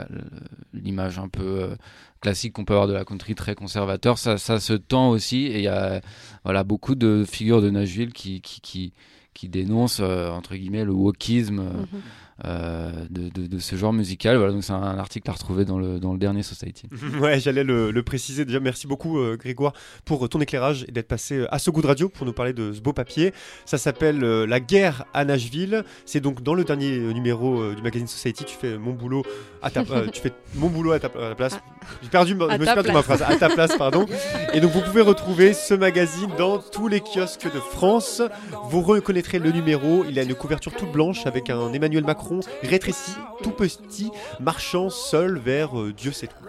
l'image 0.73 1.17
un 1.17 1.29
peu 1.29 1.77
classique 2.19 2.51
qu'on 2.51 2.65
peut 2.65 2.73
avoir 2.73 2.89
de 2.89 2.93
la 2.93 3.05
country 3.05 3.33
très 3.33 3.55
conservateur, 3.55 4.17
ça, 4.17 4.37
ça 4.37 4.59
se 4.59 4.73
tend 4.73 5.11
aussi. 5.11 5.45
Et 5.45 5.59
il 5.59 5.63
y 5.63 5.69
a 5.69 6.01
voilà, 6.43 6.65
beaucoup 6.65 6.95
de 6.95 7.23
figures 7.25 7.61
de 7.61 7.69
Nashville 7.69 8.11
qui, 8.11 8.41
qui, 8.41 8.59
qui, 8.59 8.93
qui 9.33 9.47
dénoncent, 9.47 10.01
entre 10.01 10.55
guillemets, 10.55 10.83
le 10.83 10.91
wokisme. 10.91 11.61
Mhm. 11.61 12.01
Euh, 12.45 12.91
de, 13.09 13.29
de, 13.29 13.47
de 13.47 13.59
ce 13.59 13.75
genre 13.75 13.93
musical. 13.93 14.37
Voilà, 14.37 14.51
donc 14.53 14.63
c'est 14.63 14.73
un, 14.73 14.81
un 14.81 14.97
article 14.97 15.29
à 15.29 15.33
retrouver 15.33 15.65
dans 15.65 15.77
le, 15.79 15.99
dans 15.99 16.13
le 16.13 16.19
dernier 16.19 16.43
Society. 16.43 16.87
ouais, 17.21 17.39
j'allais 17.39 17.63
le, 17.63 17.91
le 17.91 18.03
préciser 18.03 18.45
déjà. 18.45 18.59
Merci 18.59 18.87
beaucoup 18.87 19.19
euh, 19.19 19.37
Grégoire 19.37 19.73
pour 20.05 20.27
ton 20.29 20.39
éclairage 20.41 20.85
et 20.87 20.91
d'être 20.91 21.07
passé 21.07 21.35
euh, 21.39 21.53
à 21.53 21.59
ce 21.59 21.69
goût 21.71 21.81
de 21.81 21.87
radio 21.87 22.09
pour 22.09 22.25
nous 22.25 22.33
parler 22.33 22.53
de 22.53 22.73
ce 22.73 22.81
beau 22.81 22.93
papier. 22.93 23.33
Ça 23.65 23.77
s'appelle 23.77 24.23
euh, 24.23 24.45
La 24.47 24.59
guerre 24.59 25.05
à 25.13 25.25
Nashville. 25.25 25.83
C'est 26.05 26.19
donc 26.19 26.41
dans 26.43 26.53
le 26.53 26.63
dernier 26.63 26.97
numéro 27.13 27.59
euh, 27.61 27.75
du 27.75 27.81
magazine 27.81 28.07
Society. 28.07 28.43
Tu 28.45 28.55
fais 28.55 28.77
mon 28.77 28.93
boulot 28.93 29.23
à 29.61 29.69
ta, 29.69 29.81
euh, 29.81 30.07
tu 30.07 30.21
fais 30.21 30.31
mon 30.55 30.67
boulot 30.69 30.91
à 30.93 30.99
ta 30.99 31.07
à 31.19 31.29
la 31.29 31.35
place. 31.35 31.59
J'ai 32.01 32.09
perdu, 32.09 32.35
ma- 32.35 32.45
À 32.45 32.55
je 32.55 32.59
me 32.59 32.65
ta 32.65 32.71
suis 32.71 32.81
perdu 32.81 32.91
ma 32.91 33.03
place. 33.03 33.17
phrase. 33.19 33.21
À 33.23 33.35
ta 33.37 33.49
place, 33.49 33.75
pardon. 33.77 34.05
Et 34.53 34.59
donc 34.61 34.71
vous 34.71 34.81
pouvez 34.81 35.01
retrouver 35.01 35.53
ce 35.53 35.73
magazine 35.73 36.29
dans 36.37 36.57
tous 36.59 36.87
les 36.87 37.01
kiosques 37.01 37.45
de 37.53 37.59
France. 37.59 38.21
Vous 38.69 38.81
reconnaîtrez 38.81 39.39
le 39.39 39.51
numéro. 39.51 40.03
Il 40.09 40.17
a 40.19 40.23
une 40.23 40.33
couverture 40.35 40.71
toute 40.73 40.91
blanche 40.91 41.25
avec 41.25 41.49
un 41.49 41.71
Emmanuel 41.73 42.03
Macron 42.03 42.30
rétréci, 42.63 43.11
tout 43.43 43.51
petit, 43.51 44.11
marchant 44.39 44.89
seul 44.89 45.37
vers 45.37 45.79
euh, 45.79 45.93
Dieu 45.93 46.11
sait 46.11 46.29
où. 46.41 46.47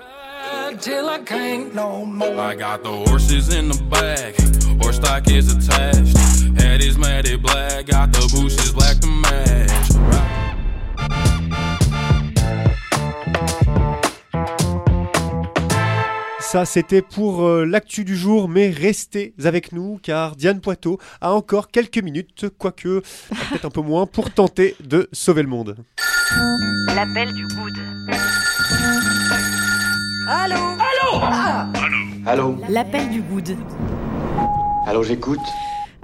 till 0.79 1.09
I 1.09 1.19
can't 1.19 1.75
no 1.75 2.05
more. 2.05 2.39
I 2.41 2.55
got 2.55 2.83
the 2.83 2.91
horses 3.11 3.55
in 3.55 3.69
the 3.69 3.81
back, 3.91 4.35
horse 4.81 4.97
stock 4.97 5.29
is 5.31 5.55
attached. 5.55 6.17
Head 6.61 6.83
is 6.83 6.97
matted 6.97 7.43
black, 7.43 7.87
got 7.87 8.12
the 8.12 8.29
bushes 8.33 8.73
black 8.73 8.99
to 9.01 9.07
match. 9.07 10.42
Ça, 16.52 16.66
c'était 16.66 17.00
pour 17.00 17.47
euh, 17.47 17.64
l'actu 17.64 18.04
du 18.04 18.14
jour, 18.14 18.47
mais 18.47 18.68
restez 18.68 19.32
avec 19.42 19.73
nous 19.73 19.99
car 20.02 20.37
Diane 20.37 20.61
Poitot 20.61 20.99
a 21.23 21.32
encore 21.32 21.71
quelques 21.71 21.97
minutes, 21.97 22.44
quoique 22.59 22.88
euh, 22.88 23.02
peut-être 23.49 23.64
un 23.64 23.71
peu 23.71 23.80
moins, 23.80 24.04
pour 24.04 24.30
tenter 24.30 24.76
de 24.85 25.09
sauver 25.12 25.40
le 25.44 25.49
monde. 25.49 25.78
L'appel 26.94 27.32
du 27.32 27.47
good. 27.47 27.73
Allô 30.28 30.56
Allô 31.16 31.25
Allô 32.26 32.56
L'appel 32.68 33.09
du 33.09 33.23
good. 33.23 33.56
Allô, 34.87 35.02
j'écoute. 35.02 35.40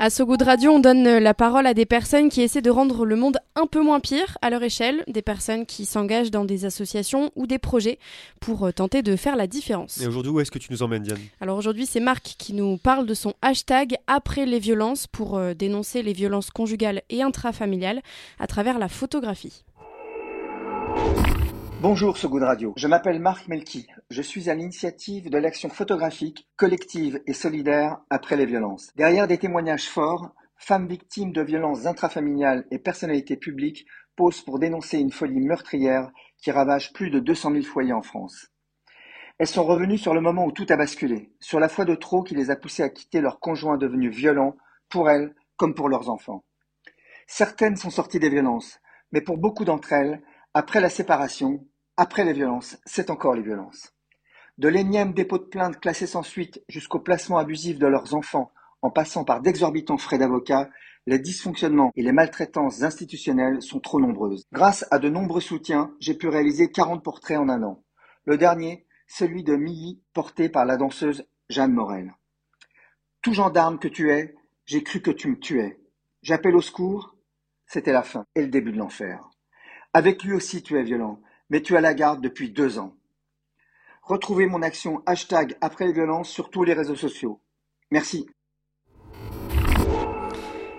À 0.00 0.10
So 0.10 0.26
Good 0.26 0.42
Radio, 0.42 0.70
on 0.70 0.78
donne 0.78 1.04
euh, 1.08 1.18
la 1.18 1.34
parole 1.34 1.66
à 1.66 1.74
des 1.74 1.84
personnes 1.84 2.28
qui 2.28 2.40
essaient 2.40 2.62
de 2.62 2.70
rendre 2.70 3.04
le 3.04 3.16
monde 3.16 3.38
un 3.56 3.66
peu 3.66 3.82
moins 3.82 3.98
pire 3.98 4.38
à 4.42 4.48
leur 4.48 4.62
échelle, 4.62 5.02
des 5.08 5.22
personnes 5.22 5.66
qui 5.66 5.86
s'engagent 5.86 6.30
dans 6.30 6.44
des 6.44 6.64
associations 6.64 7.32
ou 7.34 7.48
des 7.48 7.58
projets 7.58 7.98
pour 8.38 8.64
euh, 8.64 8.70
tenter 8.70 9.02
de 9.02 9.16
faire 9.16 9.34
la 9.34 9.48
différence. 9.48 10.00
Et 10.00 10.06
aujourd'hui, 10.06 10.30
où 10.30 10.38
est-ce 10.38 10.52
que 10.52 10.60
tu 10.60 10.70
nous 10.70 10.84
emmènes, 10.84 11.02
Diane? 11.02 11.18
Alors 11.40 11.58
aujourd'hui, 11.58 11.84
c'est 11.84 11.98
Marc 11.98 12.36
qui 12.38 12.52
nous 12.54 12.76
parle 12.76 13.06
de 13.06 13.14
son 13.14 13.34
hashtag 13.42 13.96
après 14.06 14.46
les 14.46 14.60
violences 14.60 15.08
pour 15.08 15.36
euh, 15.36 15.52
dénoncer 15.52 16.04
les 16.04 16.12
violences 16.12 16.50
conjugales 16.50 17.02
et 17.10 17.22
intrafamiliales 17.22 18.00
à 18.38 18.46
travers 18.46 18.78
la 18.78 18.86
photographie. 18.86 19.64
Bonjour 21.80 22.18
So 22.18 22.28
Good 22.28 22.42
Radio, 22.42 22.73
je 22.76 22.88
m'appelle 22.88 23.20
Marc 23.20 23.47
Melki. 23.47 23.87
Je 24.11 24.20
suis 24.20 24.50
à 24.50 24.54
l'initiative 24.56 25.30
de 25.30 25.38
l'action 25.38 25.68
photographique 25.68 26.49
collective 26.56 27.23
et 27.28 27.32
solidaire 27.32 28.00
après 28.11 28.35
les 28.35 28.47
violences. 28.47 28.90
Derrière 28.97 29.28
des 29.28 29.38
témoignages 29.38 29.88
forts, 29.88 30.35
femmes 30.56 30.88
victimes 30.88 31.32
de 31.32 31.40
violences 31.40 31.87
intrafamiliales 31.87 32.66
et 32.73 32.80
personnalités 32.80 33.37
publiques 33.37 33.87
posent 34.16 34.40
pour 34.40 34.58
dénoncer 34.58 34.99
une 34.99 35.12
folie 35.12 35.38
meurtrière 35.38 36.11
qui 36.38 36.50
ravage 36.50 36.92
plus 36.92 37.11
de 37.11 37.20
200 37.20 37.52
000 37.52 37.62
foyers 37.62 37.92
en 37.92 38.02
France. 38.02 38.49
Elles 39.38 39.47
sont 39.47 39.64
revenues 39.64 39.99
sur 39.99 40.14
le 40.14 40.20
moment 40.20 40.47
où 40.47 40.50
tout 40.50 40.66
a 40.70 40.76
basculé, 40.76 41.30
sur 41.38 41.61
la 41.61 41.68
foi 41.68 41.85
de 41.85 41.94
trop 41.94 42.25
qui 42.25 42.35
les 42.35 42.50
a 42.50 42.56
poussées 42.56 42.82
à 42.82 42.88
quitter 42.88 43.20
leur 43.20 43.38
conjoint 43.38 43.78
devenu 43.78 44.11
violent, 44.11 44.56
pour 44.88 45.08
elles 45.08 45.32
comme 45.56 45.75
pour 45.75 45.88
leurs 45.88 46.11
enfants. 46.11 46.42
Certaines 47.28 47.76
sont 47.76 47.90
sorties 47.90 48.18
des 48.18 48.30
violences, 48.30 48.80
mais 49.12 49.20
pour 49.20 49.38
beaucoup 49.38 49.64
d'entre 49.64 49.92
elles, 49.92 50.20
après 50.54 50.80
la 50.80 50.88
séparation, 50.88 51.67
après 51.98 52.24
les 52.24 52.32
violences, 52.32 52.78
c'est 52.86 53.10
encore 53.10 53.34
les 53.34 53.42
violences. 53.42 53.92
De 54.56 54.68
l'énième 54.68 55.12
dépôt 55.12 55.38
de 55.38 55.42
plainte 55.42 55.80
classé 55.80 56.06
sans 56.06 56.22
suite 56.22 56.62
jusqu'au 56.68 57.00
placement 57.00 57.38
abusif 57.38 57.76
de 57.76 57.88
leurs 57.88 58.14
enfants, 58.14 58.52
en 58.82 58.90
passant 58.90 59.24
par 59.24 59.42
d'exorbitants 59.42 59.98
frais 59.98 60.16
d'avocat, 60.16 60.70
les 61.06 61.18
dysfonctionnements 61.18 61.90
et 61.96 62.04
les 62.04 62.12
maltraitances 62.12 62.82
institutionnelles 62.82 63.62
sont 63.62 63.80
trop 63.80 63.98
nombreuses. 63.98 64.44
Grâce 64.52 64.86
à 64.92 65.00
de 65.00 65.08
nombreux 65.08 65.40
soutiens, 65.40 65.92
j'ai 65.98 66.14
pu 66.14 66.28
réaliser 66.28 66.70
40 66.70 67.02
portraits 67.02 67.36
en 67.36 67.48
un 67.48 67.64
an. 67.64 67.82
Le 68.26 68.38
dernier, 68.38 68.86
celui 69.08 69.42
de 69.42 69.56
Milly, 69.56 70.00
porté 70.12 70.48
par 70.48 70.66
la 70.66 70.76
danseuse 70.76 71.26
Jeanne 71.48 71.72
Morel. 71.72 72.14
Tout 73.22 73.32
gendarme 73.32 73.80
que 73.80 73.88
tu 73.88 74.12
es, 74.12 74.36
j'ai 74.66 74.84
cru 74.84 75.00
que 75.00 75.10
tu 75.10 75.28
me 75.28 75.38
tuais. 75.40 75.80
J'appelle 76.22 76.54
au 76.54 76.62
secours, 76.62 77.16
c'était 77.66 77.92
la 77.92 78.04
fin 78.04 78.24
et 78.36 78.42
le 78.42 78.48
début 78.48 78.70
de 78.70 78.78
l'enfer. 78.78 79.28
Avec 79.92 80.22
lui 80.22 80.34
aussi 80.34 80.62
tu 80.62 80.78
es 80.78 80.84
violent, 80.84 81.20
mais 81.50 81.62
tu 81.62 81.76
as 81.76 81.80
la 81.80 81.94
garde 81.94 82.20
depuis 82.20 82.50
deux 82.50 82.78
ans. 82.78 82.96
Retrouvez 84.02 84.46
mon 84.46 84.62
action 84.62 85.02
hashtag 85.06 85.56
après 85.60 85.86
les 85.86 85.92
violences 85.92 86.30
sur 86.30 86.50
tous 86.50 86.64
les 86.64 86.72
réseaux 86.72 86.96
sociaux. 86.96 87.42
Merci. 87.90 88.26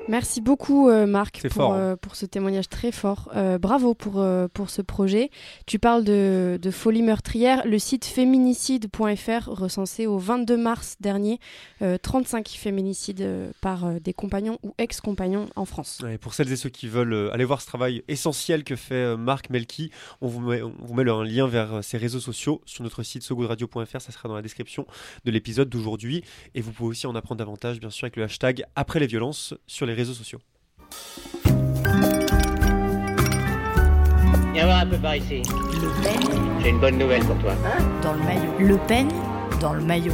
Merci 0.10 0.42
beaucoup 0.42 0.90
euh, 0.90 1.06
Marc 1.06 1.38
C'est 1.40 1.50
pour, 1.50 1.56
fort, 1.62 1.74
hein. 1.74 1.78
euh, 1.78 1.96
pour 1.96 2.16
ce 2.16 2.26
témoignage 2.26 2.68
très 2.68 2.92
fort. 2.92 3.30
Euh, 3.36 3.60
bravo 3.60 3.94
pour, 3.94 4.26
pour 4.54 4.70
ce 4.72 4.82
projet. 4.82 5.30
Tu 5.68 5.78
parles 5.78 6.04
de, 6.04 6.58
de 6.60 6.72
folie 6.72 7.04
meurtrière. 7.04 7.62
Le 7.68 7.78
site 7.78 8.06
féminicide.fr 8.06 9.48
recensait 9.50 10.08
au 10.08 10.18
22 10.18 10.58
mars 10.58 10.96
dernier 11.00 11.40
euh, 11.84 12.00
35 12.02 12.48
féminicides 12.50 13.24
par 13.62 14.00
des 14.02 14.14
compagnons 14.14 14.58
ou 14.64 14.74
ex-compagnons 14.80 15.48
en 15.56 15.66
France. 15.66 16.00
Ouais, 16.04 16.18
pour 16.18 16.34
celles 16.34 16.52
et 16.52 16.56
ceux 16.56 16.70
qui 16.70 16.88
veulent 16.88 17.30
aller 17.32 17.46
voir 17.46 17.62
ce 17.62 17.68
travail 17.68 18.04
essentiel 18.08 18.64
que 18.64 18.76
fait 18.76 19.16
Marc 19.16 19.52
Melki, 19.52 19.92
on 20.22 20.28
vous 20.28 20.40
met, 20.42 20.62
on 20.64 20.74
vous 20.80 20.94
met 20.96 21.04
le- 21.04 21.12
un 21.12 21.24
lien 21.24 21.48
vers 21.48 21.84
ses 21.84 21.98
réseaux 21.98 22.20
sociaux 22.20 22.62
sur 22.66 22.84
notre 22.84 23.04
site 23.04 23.22
sogoodradio.fr, 23.24 24.02
ça 24.02 24.12
sera 24.12 24.28
dans 24.28 24.36
la 24.36 24.42
description 24.42 24.88
de 25.26 25.32
l'épisode 25.32 25.70
d'aujourd'hui. 25.70 26.24
Et 26.56 26.62
vous 26.62 26.72
pouvez 26.72 26.90
aussi 26.90 27.06
en 27.06 27.14
apprendre 27.16 27.38
davantage, 27.40 27.80
bien 27.80 27.90
sûr, 27.92 28.06
avec 28.06 28.16
le 28.16 28.24
hashtag 28.24 28.64
après 28.76 29.00
les 29.00 29.08
violences 29.08 29.54
sur 29.68 29.86
les 29.86 29.99
réseaux 30.00 30.14
sociaux. 30.14 30.40
Viens 34.54 34.66
voir 34.66 34.80
un 34.80 34.88
peu 34.88 34.98
par 34.98 35.16
ici. 35.16 35.42
Le 35.44 36.62
J'ai 36.62 36.70
une 36.70 36.80
bonne 36.80 36.98
nouvelle 36.98 37.24
pour 37.24 37.38
toi. 37.40 37.54
dans 38.02 38.14
le 38.14 38.20
maillot. 38.20 38.52
Le 38.60 38.78
peigne 38.88 39.12
dans 39.62 39.74
le 39.74 39.82
maillot. 39.82 40.14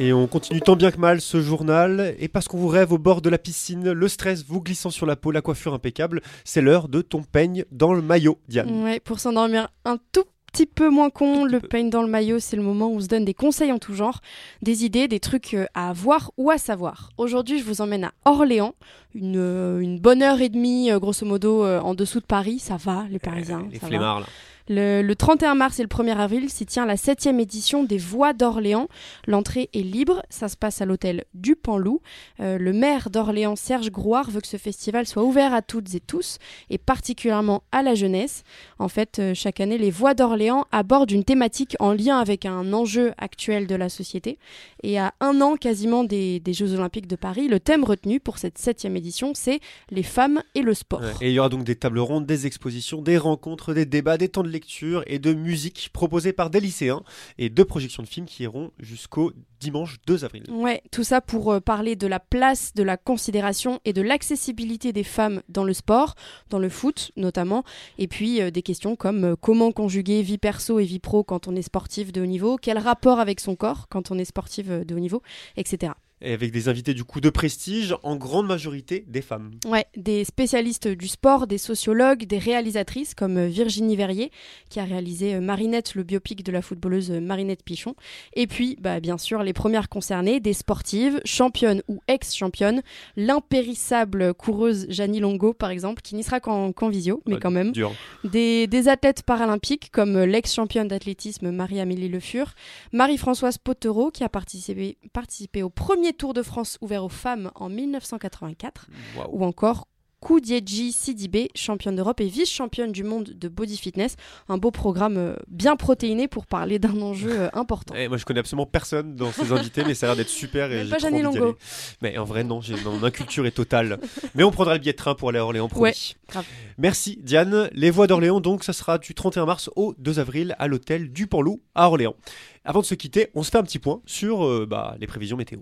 Et 0.00 0.12
on 0.12 0.28
continue 0.28 0.60
tant 0.60 0.76
bien 0.76 0.92
que 0.92 0.98
mal 0.98 1.20
ce 1.20 1.40
journal. 1.40 2.14
Et 2.18 2.28
parce 2.28 2.46
qu'on 2.46 2.58
vous 2.58 2.68
rêve 2.68 2.92
au 2.92 2.98
bord 2.98 3.20
de 3.20 3.28
la 3.30 3.38
piscine, 3.38 3.90
le 3.90 4.08
stress 4.08 4.44
vous 4.44 4.60
glissant 4.60 4.90
sur 4.90 5.06
la 5.06 5.16
peau, 5.16 5.32
la 5.32 5.40
coiffure 5.40 5.74
impeccable, 5.74 6.22
c'est 6.44 6.60
l'heure 6.60 6.88
de 6.88 7.02
ton 7.02 7.22
peigne 7.22 7.64
dans 7.72 7.92
le 7.92 8.00
maillot, 8.02 8.38
Diane. 8.48 8.84
Ouais, 8.84 9.00
pour 9.00 9.18
s'endormir 9.18 9.68
un 9.84 9.98
tout 10.12 10.24
petit 10.52 10.66
peu 10.66 10.88
moins 10.88 11.10
con, 11.10 11.44
le 11.44 11.60
peigne 11.60 11.90
dans 11.90 12.02
le 12.02 12.08
maillot, 12.08 12.38
c'est 12.38 12.56
le 12.56 12.62
moment 12.62 12.88
où 12.88 12.96
on 12.96 13.00
se 13.00 13.06
donne 13.06 13.24
des 13.24 13.34
conseils 13.34 13.72
en 13.72 13.78
tout 13.78 13.94
genre, 13.94 14.20
des 14.62 14.84
idées, 14.84 15.08
des 15.08 15.20
trucs 15.20 15.54
euh, 15.54 15.66
à 15.74 15.92
voir 15.92 16.32
ou 16.36 16.50
à 16.50 16.58
savoir. 16.58 17.10
Aujourd'hui, 17.18 17.58
je 17.58 17.64
vous 17.64 17.80
emmène 17.80 18.04
à 18.04 18.12
Orléans, 18.24 18.74
une, 19.14 19.36
euh, 19.36 19.80
une 19.80 19.98
bonne 19.98 20.22
heure 20.22 20.40
et 20.40 20.48
demie, 20.48 20.90
euh, 20.90 20.98
grosso 20.98 21.26
modo, 21.26 21.64
euh, 21.64 21.80
en 21.80 21.94
dessous 21.94 22.20
de 22.20 22.26
Paris. 22.26 22.58
Ça 22.58 22.76
va, 22.76 23.04
les 23.10 23.18
Parisiens. 23.18 23.66
Les 23.70 23.78
ça 23.78 23.88
va. 23.88 23.98
là. 23.98 24.22
Le, 24.68 25.00
le 25.00 25.16
31 25.16 25.54
mars 25.54 25.80
et 25.80 25.82
le 25.82 25.88
1er 25.88 26.16
avril 26.16 26.50
s'y 26.50 26.66
tient 26.66 26.84
la 26.84 26.96
7e 26.96 27.40
édition 27.40 27.84
des 27.84 27.96
Voix 27.96 28.34
d'Orléans. 28.34 28.88
L'entrée 29.26 29.70
est 29.72 29.80
libre, 29.80 30.22
ça 30.28 30.48
se 30.48 30.56
passe 30.56 30.82
à 30.82 30.84
l'hôtel 30.84 31.24
du 31.32 31.56
Panloup. 31.56 32.02
Euh, 32.40 32.58
le 32.58 32.72
maire 32.74 33.08
d'Orléans, 33.08 33.56
Serge 33.56 33.90
Grouard, 33.90 34.30
veut 34.30 34.42
que 34.42 34.46
ce 34.46 34.58
festival 34.58 35.06
soit 35.06 35.22
ouvert 35.24 35.54
à 35.54 35.62
toutes 35.62 35.94
et 35.94 36.00
tous, 36.00 36.38
et 36.68 36.76
particulièrement 36.76 37.62
à 37.72 37.82
la 37.82 37.94
jeunesse. 37.94 38.42
En 38.78 38.88
fait, 38.88 39.18
euh, 39.18 39.32
chaque 39.34 39.60
année, 39.60 39.78
les 39.78 39.90
Voix 39.90 40.12
d'Orléans 40.12 40.66
abordent 40.70 41.12
une 41.12 41.24
thématique 41.24 41.74
en 41.80 41.92
lien 41.92 42.18
avec 42.18 42.44
un 42.44 42.72
enjeu 42.74 43.12
actuel 43.16 43.66
de 43.66 43.74
la 43.74 43.88
société. 43.88 44.38
Et 44.82 44.98
à 44.98 45.14
un 45.20 45.40
an 45.40 45.56
quasiment 45.56 46.04
des, 46.04 46.40
des 46.40 46.52
Jeux 46.52 46.74
Olympiques 46.74 47.06
de 47.06 47.16
Paris, 47.16 47.48
le 47.48 47.58
thème 47.58 47.84
retenu 47.84 48.20
pour 48.20 48.36
cette 48.36 48.58
7e 48.58 48.94
édition, 48.98 49.32
c'est 49.34 49.60
les 49.90 50.02
femmes 50.02 50.42
et 50.54 50.62
le 50.62 50.74
sport. 50.74 51.00
Ouais, 51.00 51.12
Et 51.22 51.28
il 51.30 51.32
y 51.32 51.38
aura 51.38 51.48
donc 51.48 51.64
des 51.64 51.76
tables 51.76 51.98
rondes, 51.98 52.26
des 52.26 52.46
expositions, 52.46 53.00
des 53.00 53.18
rencontres, 53.18 53.72
des 53.72 53.86
débats, 53.86 54.18
des 54.18 54.28
temps 54.28 54.42
de 54.42 54.48
lecture 54.48 55.02
et 55.06 55.18
de 55.18 55.32
musique 55.32 55.90
proposés 55.92 56.32
par 56.32 56.50
des 56.50 56.60
lycéens 56.60 57.02
et 57.38 57.48
deux 57.48 57.64
projections 57.64 58.02
de 58.02 58.08
films 58.08 58.26
qui 58.26 58.42
iront 58.42 58.70
jusqu'au 58.78 59.32
dimanche 59.60 59.96
2 60.06 60.24
avril. 60.24 60.44
Ouais, 60.48 60.82
tout 60.90 61.04
ça 61.04 61.20
pour 61.20 61.52
euh, 61.52 61.60
parler 61.60 61.96
de 61.96 62.06
la 62.06 62.20
place, 62.20 62.74
de 62.74 62.82
la 62.82 62.96
considération 62.96 63.80
et 63.84 63.92
de 63.92 64.02
l'accessibilité 64.02 64.92
des 64.92 65.04
femmes 65.04 65.42
dans 65.48 65.64
le 65.64 65.72
sport, 65.72 66.14
dans 66.50 66.58
le 66.58 66.68
foot 66.68 67.10
notamment, 67.16 67.64
et 67.98 68.08
puis 68.08 68.40
euh, 68.40 68.50
des 68.50 68.62
questions 68.62 68.96
comme 68.96 69.24
euh, 69.24 69.36
comment 69.40 69.72
conjuguer 69.72 70.22
vie 70.22 70.38
perso 70.38 70.78
et 70.78 70.84
vie 70.84 70.98
pro 70.98 71.24
quand 71.24 71.48
on 71.48 71.56
est 71.56 71.62
sportif 71.62 72.12
de 72.12 72.20
haut 72.20 72.26
niveau, 72.26 72.56
quel 72.56 72.78
rapport 72.78 73.20
avec 73.20 73.40
son 73.40 73.56
corps 73.56 73.88
quand 73.88 74.10
on 74.10 74.18
est 74.18 74.24
sportif 74.24 74.68
de 74.68 74.94
haut 74.94 75.00
niveau, 75.00 75.22
etc. 75.56 75.92
Et 76.20 76.32
avec 76.32 76.50
des 76.50 76.68
invités 76.68 76.94
du 76.94 77.04
coup 77.04 77.20
de 77.20 77.30
prestige, 77.30 77.94
en 78.02 78.16
grande 78.16 78.46
majorité 78.46 79.04
des 79.06 79.22
femmes. 79.22 79.52
Ouais, 79.66 79.86
des 79.96 80.24
spécialistes 80.24 80.88
du 80.88 81.06
sport, 81.06 81.46
des 81.46 81.58
sociologues, 81.58 82.24
des 82.24 82.38
réalisatrices 82.38 83.14
comme 83.14 83.36
euh, 83.36 83.46
Virginie 83.46 83.94
Verrier, 83.94 84.30
qui 84.68 84.80
a 84.80 84.84
réalisé 84.84 85.34
euh, 85.34 85.40
Marinette, 85.40 85.94
le 85.94 86.02
biopic 86.02 86.42
de 86.42 86.50
la 86.50 86.60
footballeuse 86.62 87.12
euh, 87.12 87.20
Marinette 87.20 87.62
Pichon. 87.62 87.94
Et 88.34 88.46
puis, 88.48 88.76
bah, 88.80 88.98
bien 89.00 89.16
sûr, 89.16 89.42
les 89.44 89.52
premières 89.52 89.88
concernées, 89.88 90.40
des 90.40 90.54
sportives, 90.54 91.20
championnes 91.24 91.82
ou 91.88 92.00
ex-championnes, 92.08 92.82
l'impérissable 93.16 94.34
coureuse 94.34 94.86
Janie 94.88 95.20
Longo, 95.20 95.52
par 95.54 95.70
exemple, 95.70 96.02
qui 96.02 96.14
n'y 96.16 96.22
sera 96.22 96.40
qu'en 96.40 96.72
visio, 96.88 97.22
mais 97.26 97.34
Ouais, 97.34 97.40
quand 97.40 97.50
même. 97.50 97.72
dur. 97.72 97.92
Des, 98.24 98.66
des 98.66 98.88
athlètes 98.88 99.22
paralympiques 99.22 99.90
comme 99.92 100.18
l'ex-championne 100.24 100.88
d'athlétisme 100.88 101.50
Marie-Amélie 101.50 102.08
Le 102.08 102.20
Fur, 102.20 102.54
Marie-Françoise 102.92 103.58
Potereau, 103.58 104.10
qui 104.10 104.24
a 104.24 104.28
participé, 104.28 104.98
participé 105.12 105.62
au 105.62 105.70
premier 105.70 106.07
Tour 106.12 106.34
de 106.34 106.42
France 106.42 106.78
ouvert 106.80 107.04
aux 107.04 107.08
femmes 107.08 107.50
en 107.54 107.68
1984, 107.68 108.86
Waouh. 109.16 109.28
ou 109.32 109.44
encore 109.44 109.86
Koudieji 110.20 110.92
Sidibé, 110.92 111.48
championne 111.54 111.94
d'Europe 111.94 112.20
et 112.20 112.26
vice-championne 112.26 112.90
du 112.90 113.04
monde 113.04 113.30
de 113.36 113.48
body 113.48 113.76
fitness. 113.76 114.16
Un 114.48 114.58
beau 114.58 114.70
programme 114.70 115.16
euh, 115.16 115.36
bien 115.46 115.76
protéiné 115.76 116.26
pour 116.26 116.46
parler 116.46 116.78
d'un 116.78 117.00
enjeu 117.00 117.30
euh, 117.30 117.48
important. 117.52 117.94
Eh, 117.96 118.08
moi, 118.08 118.16
je 118.16 118.24
connais 118.24 118.40
absolument 118.40 118.66
personne 118.66 119.14
dans 119.14 119.30
ces 119.30 119.52
invités, 119.52 119.84
mais 119.86 119.94
ça 119.94 120.06
a 120.06 120.08
l'air 120.08 120.16
d'être 120.16 120.28
super 120.28 120.72
et 120.72 120.84
pas 120.86 120.98
Jeanne 120.98 121.22
Longo. 121.22 121.56
Mais 122.02 122.18
en 122.18 122.24
vrai, 122.24 122.42
non, 122.42 122.60
mon 122.84 123.04
inculture 123.04 123.46
est 123.46 123.52
totale. 123.52 124.00
Mais 124.34 124.42
on 124.42 124.50
prendra 124.50 124.74
le 124.74 124.80
billet 124.80 124.92
de 124.92 124.96
train 124.96 125.14
pour 125.14 125.28
aller 125.28 125.38
à 125.38 125.44
Orléans, 125.44 125.68
promis. 125.68 125.82
Ouais, 125.84 125.94
grave. 126.28 126.46
Merci 126.78 127.18
Diane. 127.22 127.70
Les 127.72 127.90
voix 127.90 128.06
d'Orléans, 128.08 128.40
donc, 128.40 128.64
ça 128.64 128.72
sera 128.72 128.98
du 128.98 129.14
31 129.14 129.46
mars 129.46 129.70
au 129.76 129.94
2 129.98 130.18
avril 130.18 130.56
à 130.58 130.66
l'hôtel 130.66 131.12
du 131.12 131.28
Panlou 131.28 131.62
à 131.76 131.86
Orléans. 131.86 132.16
Avant 132.64 132.80
de 132.80 132.86
se 132.86 132.94
quitter, 132.94 133.28
on 133.34 133.42
se 133.42 133.50
fait 133.50 133.58
un 133.58 133.62
petit 133.62 133.78
point 133.78 134.02
sur 134.04 134.44
euh, 134.44 134.66
bah, 134.68 134.96
les 135.00 135.06
prévisions 135.06 135.36
météo. 135.36 135.60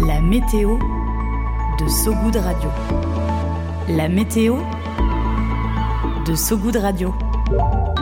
La 0.00 0.20
météo 0.20 0.76
de 1.78 1.88
Sogoud 1.88 2.34
Radio. 2.34 2.68
La 3.88 4.08
météo 4.08 4.56
de 6.26 6.34
Sogoud 6.34 6.74
Radio. 6.76 7.14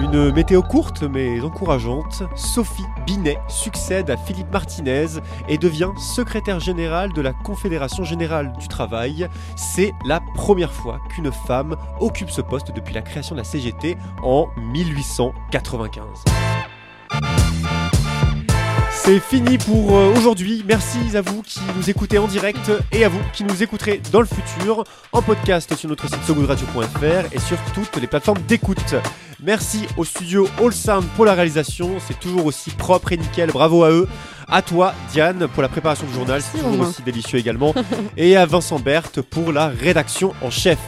Une 0.01 0.33
météo 0.33 0.63
courte 0.63 1.03
mais 1.03 1.41
encourageante, 1.43 2.23
Sophie 2.35 2.87
Binet 3.07 3.39
succède 3.49 4.09
à 4.09 4.17
Philippe 4.17 4.51
Martinez 4.51 5.07
et 5.49 5.59
devient 5.59 5.91
secrétaire 5.99 6.61
générale 6.61 7.13
de 7.13 7.21
la 7.21 7.35
Confédération 7.35 8.05
générale 8.05 8.55
du 8.59 8.69
travail. 8.69 9.29
C'est 9.55 9.93
la 10.07 10.21
première 10.35 10.73
fois 10.73 10.99
qu'une 11.11 11.31
femme 11.31 11.77
occupe 12.01 12.31
ce 12.31 12.41
poste 12.41 12.73
depuis 12.75 12.95
la 12.95 13.03
création 13.03 13.35
de 13.35 13.41
la 13.41 13.45
CGT 13.45 13.99
en 14.23 14.49
1895. 14.57 16.25
C'est 19.05 19.19
fini 19.19 19.59
pour 19.59 19.97
euh, 19.97 20.15
aujourd'hui. 20.17 20.63
Merci 20.65 21.17
à 21.17 21.23
vous 21.23 21.43
qui 21.43 21.59
nous 21.77 21.91
écoutez 21.91 22.19
en 22.19 22.29
direct 22.29 22.71
et 22.93 23.05
à 23.05 23.09
vous 23.09 23.19
qui 23.33 23.43
nous 23.43 23.61
écouterez 23.61 24.01
dans 24.13 24.21
le 24.21 24.27
futur 24.27 24.85
en 25.11 25.21
podcast 25.21 25.75
sur 25.75 25.89
notre 25.89 26.07
site 26.07 26.23
sogoodradio.fr 26.25 27.35
et 27.35 27.41
sur 27.41 27.57
toutes 27.75 27.97
les 28.01 28.07
plateformes 28.07 28.41
d'écoute. 28.47 28.95
Merci 29.43 29.89
au 29.97 30.05
studio 30.05 30.49
All 30.63 30.73
Sound 30.73 31.05
pour 31.17 31.25
la 31.25 31.35
réalisation. 31.35 31.91
C'est 32.07 32.21
toujours 32.21 32.47
aussi 32.47 32.71
propre 32.71 33.11
et 33.11 33.17
nickel. 33.17 33.51
Bravo 33.51 33.83
à 33.83 33.91
eux. 33.91 34.07
À 34.47 34.63
toi, 34.63 34.95
Diane, 35.11 35.49
pour 35.49 35.63
la 35.63 35.69
préparation 35.69 36.07
du 36.07 36.13
journal. 36.13 36.41
C'est 36.41 36.59
toujours 36.59 36.87
aussi 36.87 37.03
délicieux 37.03 37.41
également. 37.41 37.75
et 38.17 38.37
à 38.37 38.47
Vincent 38.47 38.79
Berthe 38.79 39.21
pour 39.21 39.51
la 39.51 39.67
rédaction 39.67 40.33
en 40.43 40.51
chef. 40.51 40.79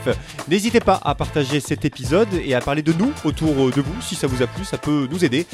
N'hésitez 0.47 0.79
pas 0.79 1.01
à 1.03 1.17
partager 1.17 1.59
cet 1.59 1.85
épisode 1.85 2.29
et 2.45 2.55
à 2.55 2.61
parler 2.61 2.83
de 2.83 2.93
nous 2.93 3.13
autour 3.25 3.73
de 3.73 3.81
vous. 3.81 4.03
Si 4.03 4.15
ça 4.15 4.29
vous 4.29 4.41
a 4.41 4.47
plu, 4.47 4.65
ça 4.65 4.79
peut 4.79 5.09
nous 5.11 5.25
aider. 5.25 5.49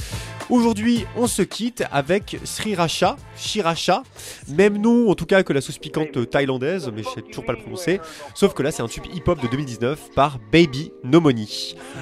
Aujourd'hui, 0.51 1.07
on 1.17 1.29
se 1.29 1.43
quitte 1.43 1.85
avec 1.93 2.39
Sriracha, 2.43 3.17
Shiracha, 3.37 4.03
même 4.49 4.79
nom 4.79 5.09
en 5.09 5.15
tout 5.15 5.25
cas 5.25 5.45
que 5.45 5.53
la 5.53 5.61
sauce 5.61 5.79
piquante 5.79 6.29
thaïlandaise, 6.29 6.91
mais 6.95 7.05
je 7.05 7.09
sais 7.09 7.23
toujours 7.23 7.45
pas 7.45 7.53
le 7.53 7.59
prononcer. 7.59 8.01
Sauf 8.35 8.53
que 8.53 8.65
là, 8.65 8.73
c'est 8.73 8.83
un 8.83 8.89
tube 8.89 9.05
hip-hop 9.15 9.41
de 9.41 9.47
2019 9.47 10.11
par 10.15 10.41
Baby 10.51 10.93
No 11.05 11.21
Money. 11.21 11.47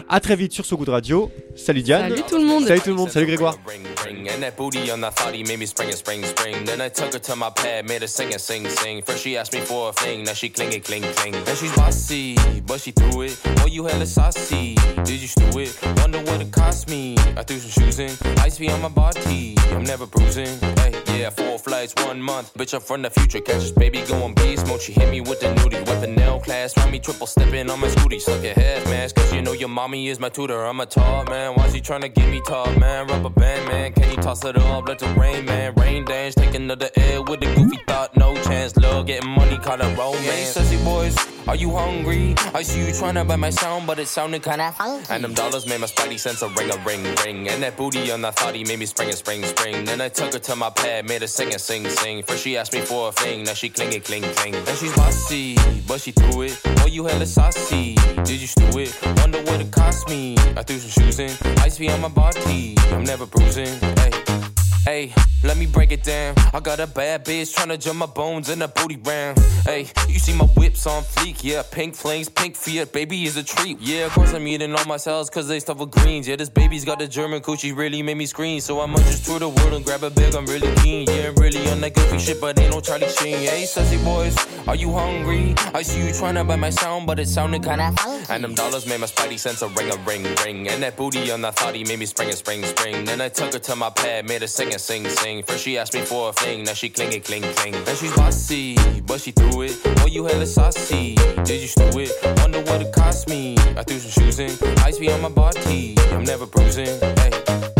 À 0.09 0.21
très 0.21 0.35
vite 0.35 0.52
sur 0.52 0.64
So 0.64 0.78
Good 0.78 0.88
Radio. 0.88 1.31
Salut 1.57 1.83
Diane. 1.83 2.09
Salut 2.09 2.23
tout 2.26 2.38
le 2.38 2.45
monde. 2.45 2.64
Salut 2.67 2.81
tout 2.81 2.88
le 2.90 2.97
monde. 2.97 3.11
Salut 3.11 3.26
Grégoire. 3.26 3.59
Ring. 4.08 4.28
And 4.28 4.42
that 4.42 4.56
booty 4.56 4.90
on 4.90 5.00
that 5.02 5.14
thotty 5.14 5.42
made 5.44 5.58
me 5.58 5.66
spring 5.66 5.88
and 5.88 5.98
spring, 5.98 6.24
spring. 6.24 6.64
Then 6.64 6.80
I 6.80 6.88
took 6.88 7.12
her 7.12 7.18
to 7.18 7.36
my 7.36 7.50
pad, 7.50 7.86
made 7.86 8.02
her 8.02 8.08
sing 8.08 8.32
and 8.32 8.40
sing, 8.40 8.68
sing. 8.68 9.02
First 9.02 9.22
she 9.22 9.36
asked 9.36 9.52
me 9.52 9.60
for 9.60 9.90
a 9.90 9.92
thing, 9.92 10.24
now 10.24 10.32
she 10.32 10.48
clingy, 10.48 10.80
cling, 10.80 11.02
cling. 11.02 11.32
Then 11.32 11.56
she's 11.56 11.74
bossy, 11.74 12.36
but 12.66 12.80
she 12.80 12.92
threw 12.92 13.22
it. 13.22 13.40
Oh, 13.60 13.66
you 13.66 13.84
hella 13.84 14.06
saucy. 14.06 14.74
Did 15.04 15.20
you 15.22 15.28
stew 15.28 15.60
it? 15.60 15.78
Wonder 15.98 16.20
what 16.22 16.40
it 16.40 16.50
cost 16.52 16.88
me. 16.88 17.16
I 17.36 17.42
threw 17.42 17.58
some 17.58 17.70
shoes 17.70 17.98
in, 17.98 18.10
ice 18.38 18.58
be 18.58 18.70
on 18.70 18.80
my 18.80 18.88
body. 18.88 19.54
I'm 19.70 19.84
never 19.84 20.06
bruising. 20.06 20.58
Hey, 20.78 20.92
yeah, 21.18 21.30
four 21.30 21.58
flights, 21.58 21.94
one 22.04 22.20
month. 22.20 22.54
Bitch, 22.54 22.74
I'm 22.74 22.80
from 22.80 23.02
the 23.02 23.10
future. 23.10 23.40
Catch 23.40 23.60
this 23.60 23.72
baby 23.72 24.02
going 24.02 24.34
beast 24.34 24.66
mode. 24.66 24.80
She 24.80 24.92
hit 24.92 25.10
me 25.10 25.20
with 25.20 25.40
the 25.40 25.48
nudie, 25.48 25.80
with 25.86 26.00
the 26.00 26.06
nail 26.06 26.40
class. 26.40 26.72
Find 26.72 26.90
me 26.90 26.98
triple 26.98 27.26
stepping 27.26 27.70
on 27.70 27.80
my 27.80 27.88
scooty. 27.88 28.20
Suck 28.20 28.42
your 28.42 28.54
head, 28.54 28.84
man. 28.86 29.08
Cause 29.14 29.32
you 29.32 29.42
know 29.42 29.52
your 29.52 29.68
mommy 29.68 30.08
is 30.08 30.18
my 30.18 30.28
tutor. 30.28 30.64
I'm 30.64 30.80
a 30.80 30.86
tall 30.86 31.24
man. 31.24 31.54
Why 31.54 31.68
she 31.70 31.80
tryna 31.80 32.12
get 32.12 32.28
me 32.30 32.40
tall, 32.46 32.70
man? 32.78 33.06
Rubber 33.06 33.30
band, 33.30 33.68
man. 33.68 33.92
Can 33.99 34.11
you 34.11 34.17
toss 34.17 34.45
it 34.45 34.57
up? 34.57 34.88
Let 34.88 34.99
the 35.00 35.09
rain, 35.14 35.45
man. 35.45 35.75
Rain 35.75 36.05
dance, 36.05 36.35
taking 36.35 36.62
another 36.62 36.90
air 36.97 37.21
with 37.23 37.43
a 37.43 37.55
goofy 37.55 37.78
thought. 37.87 38.17
No 38.17 38.35
chance, 38.43 38.76
love, 38.76 39.07
getting 39.07 39.31
money, 39.31 39.59
kinda 39.59 39.87
romance. 39.99 40.25
Hey, 40.25 40.45
sassy 40.45 40.76
boys, 40.85 41.17
are 41.49 41.57
you 41.57 41.71
hungry? 41.75 42.35
I 42.55 42.62
see 42.62 42.81
you 42.81 42.93
tryna 42.93 43.26
buy 43.26 43.37
my 43.37 43.50
sound, 43.50 43.87
but 43.87 43.99
it 43.99 44.07
sounded 44.07 44.43
kinda 44.43 44.73
funky. 44.73 45.12
And 45.12 45.25
them 45.25 45.35
dollars 45.35 45.67
made 45.67 45.81
my 45.81 45.87
spidey 45.87 46.19
sense 46.19 46.43
a 46.43 46.49
ring, 46.49 46.71
a 46.71 46.78
ring, 46.88 47.02
ring. 47.25 47.49
And 47.49 47.62
that 47.62 47.76
booty 47.76 48.11
on 48.12 48.23
that 48.23 48.37
thotty 48.37 48.64
made 48.64 48.78
me 48.78 48.87
spring 48.87 49.09
and 49.09 49.19
spring, 49.19 49.43
spring. 49.45 49.85
Then 49.85 50.00
I 50.00 50.09
took 50.09 50.33
her 50.33 50.38
to 50.38 50.57
my 50.57 50.71
pad, 50.71 51.07
made 51.09 51.23
her 51.23 51.28
sing 51.28 51.52
and 51.52 51.61
sing, 51.61 51.88
sing. 51.90 52.23
First 52.23 52.45
she 52.45 52.57
asked 52.57 52.73
me 52.73 52.81
for 52.81 53.09
a 53.09 53.12
thing, 53.12 53.45
now 53.45 53.55
she 53.55 53.69
clingy, 53.69 54.00
cling, 54.00 54.23
cling. 54.23 54.55
And 54.55 54.78
she's 54.78 54.95
bossy, 54.95 55.57
but 55.88 56.00
she 56.00 56.12
threw 56.12 56.43
it. 56.43 56.61
Oh, 56.83 56.87
you 56.87 57.07
hella 57.07 57.26
saucy. 57.26 57.97
Did 58.28 58.40
you 58.40 58.47
stew 58.47 58.78
it? 58.78 58.97
Wonder 59.19 59.43
what 59.43 59.61
it 59.61 59.71
cost 59.73 60.09
me. 60.09 60.37
I 60.57 60.62
threw 60.62 60.78
some 60.78 60.90
shoes 60.90 61.19
in, 61.19 61.31
ice 61.61 61.78
be 61.78 61.90
on 61.90 62.00
my 62.00 62.09
body. 62.09 62.76
I'm 62.93 63.05
never 63.05 63.26
bruising. 63.26 63.88
Hey. 63.97 64.57
Hey, 64.88 65.12
let 65.45 65.59
me 65.59 65.66
break 65.66 65.92
it 65.92 66.02
down. 66.02 66.35
I 66.54 66.61
got 66.61 66.80
a 66.80 66.87
bad 66.87 67.23
bitch 67.23 67.54
tryna 67.54 67.78
jump 67.78 67.99
my 67.99 68.06
bones 68.06 68.49
in 68.49 68.62
a 68.62 68.69
booty 68.69 68.97
round. 68.97 69.39
Hey, 69.67 69.86
you 70.08 70.19
see 70.19 70.34
my 70.34 70.47
whips 70.56 70.86
on 70.86 71.02
fleek, 71.02 71.45
yeah. 71.45 71.62
Pink 71.71 71.95
flames, 71.95 72.30
pink 72.30 72.56
Fiat, 72.56 72.91
baby 72.91 73.25
is 73.25 73.36
a 73.36 73.43
treat. 73.43 73.78
Yeah, 73.80 74.06
of 74.06 74.12
course 74.12 74.32
I'm 74.32 74.47
eating 74.47 74.75
all 74.75 74.86
my 74.86 74.97
cells 74.97 75.28
cause 75.28 75.47
they 75.47 75.60
stuff 75.60 75.76
with 75.76 75.91
greens. 75.91 76.26
Yeah, 76.26 76.36
this 76.36 76.49
baby's 76.49 76.86
got 76.86 77.00
the 77.00 77.06
German 77.06 77.43
coochie, 77.43 77.76
really 77.76 78.00
made 78.00 78.17
me 78.17 78.25
scream. 78.25 78.60
So 78.60 78.80
I'ma 78.80 78.97
just 79.00 79.26
tour 79.26 79.39
the 79.39 79.50
world 79.50 79.75
and 79.75 79.84
grab 79.84 80.04
a 80.04 80.08
bag, 80.08 80.34
I'm 80.34 80.47
really 80.47 80.75
keen. 80.76 81.06
Yeah, 81.06 81.28
I'm 81.28 81.34
really 81.34 81.69
on 81.69 81.82
that 81.82 81.93
goofy 81.93 82.19
shit, 82.19 82.41
but 82.41 82.58
ain't 82.58 82.73
no 82.73 82.80
Charlie 82.80 83.10
Sheen. 83.10 83.36
Hey, 83.36 83.67
sassy 83.67 84.02
boys, 84.02 84.34
are 84.67 84.75
you 84.75 84.91
hungry? 84.95 85.54
I 85.75 85.82
see 85.82 86.00
you 86.00 86.15
tryna 86.15 86.49
buy 86.49 86.56
my 86.56 86.71
sound, 86.71 87.06
but 87.06 87.19
it 87.19 87.28
sounded 87.28 87.62
kinda 87.62 87.93
funky. 87.99 88.32
And 88.32 88.43
them 88.43 88.54
dollars 88.54 88.86
made 88.86 89.00
my 89.00 89.06
spidey 89.06 89.39
sense 89.39 89.60
a 89.60 89.69
ring, 89.69 89.93
a 89.93 89.97
ring, 90.08 90.25
ring. 90.47 90.67
And 90.71 90.82
that 90.82 90.97
booty 90.97 91.30
on 91.30 91.43
that 91.43 91.56
thotty 91.56 91.84
made 91.84 91.99
me 91.99 92.06
spring 92.06 92.30
and 92.30 92.39
spring, 92.39 92.65
spring. 92.65 93.04
Then 93.04 93.21
I 93.21 93.28
took 93.28 93.52
her 93.52 93.58
to 93.58 93.76
my 93.76 93.91
pad, 93.91 94.26
made 94.26 94.41
her 94.41 94.49
sing 94.49 94.73
sing, 94.78 95.08
sing. 95.08 95.43
First 95.43 95.64
she 95.64 95.78
asked 95.78 95.95
me 95.95 96.02
for 96.02 96.30
a 96.30 96.32
thing, 96.32 96.64
now 96.64 96.73
she 96.73 96.88
clingy, 96.88 97.21
cling, 97.21 97.43
cling. 97.43 97.75
And 97.75 97.99
she's 97.99 98.14
bossy, 98.14 98.76
but 99.06 99.21
she 99.21 99.32
threw 99.32 99.62
it. 99.62 99.76
Oh, 100.00 100.06
you 100.06 100.25
hella 100.25 100.47
saucy. 100.47 101.14
Did 101.45 101.60
you 101.62 101.69
stew 101.69 102.00
it? 102.00 102.12
Wonder 102.38 102.60
what 102.62 102.80
it 102.80 102.93
cost 102.93 103.28
me. 103.28 103.56
I 103.76 103.82
threw 103.82 103.99
some 103.99 104.10
shoes 104.10 104.38
in, 104.38 104.50
ice 104.78 104.99
be 104.99 105.10
on 105.10 105.21
my 105.21 105.28
body. 105.28 105.95
I'm 106.12 106.25
never 106.25 106.47
bruising. 106.47 106.99
Hey. 107.00 107.77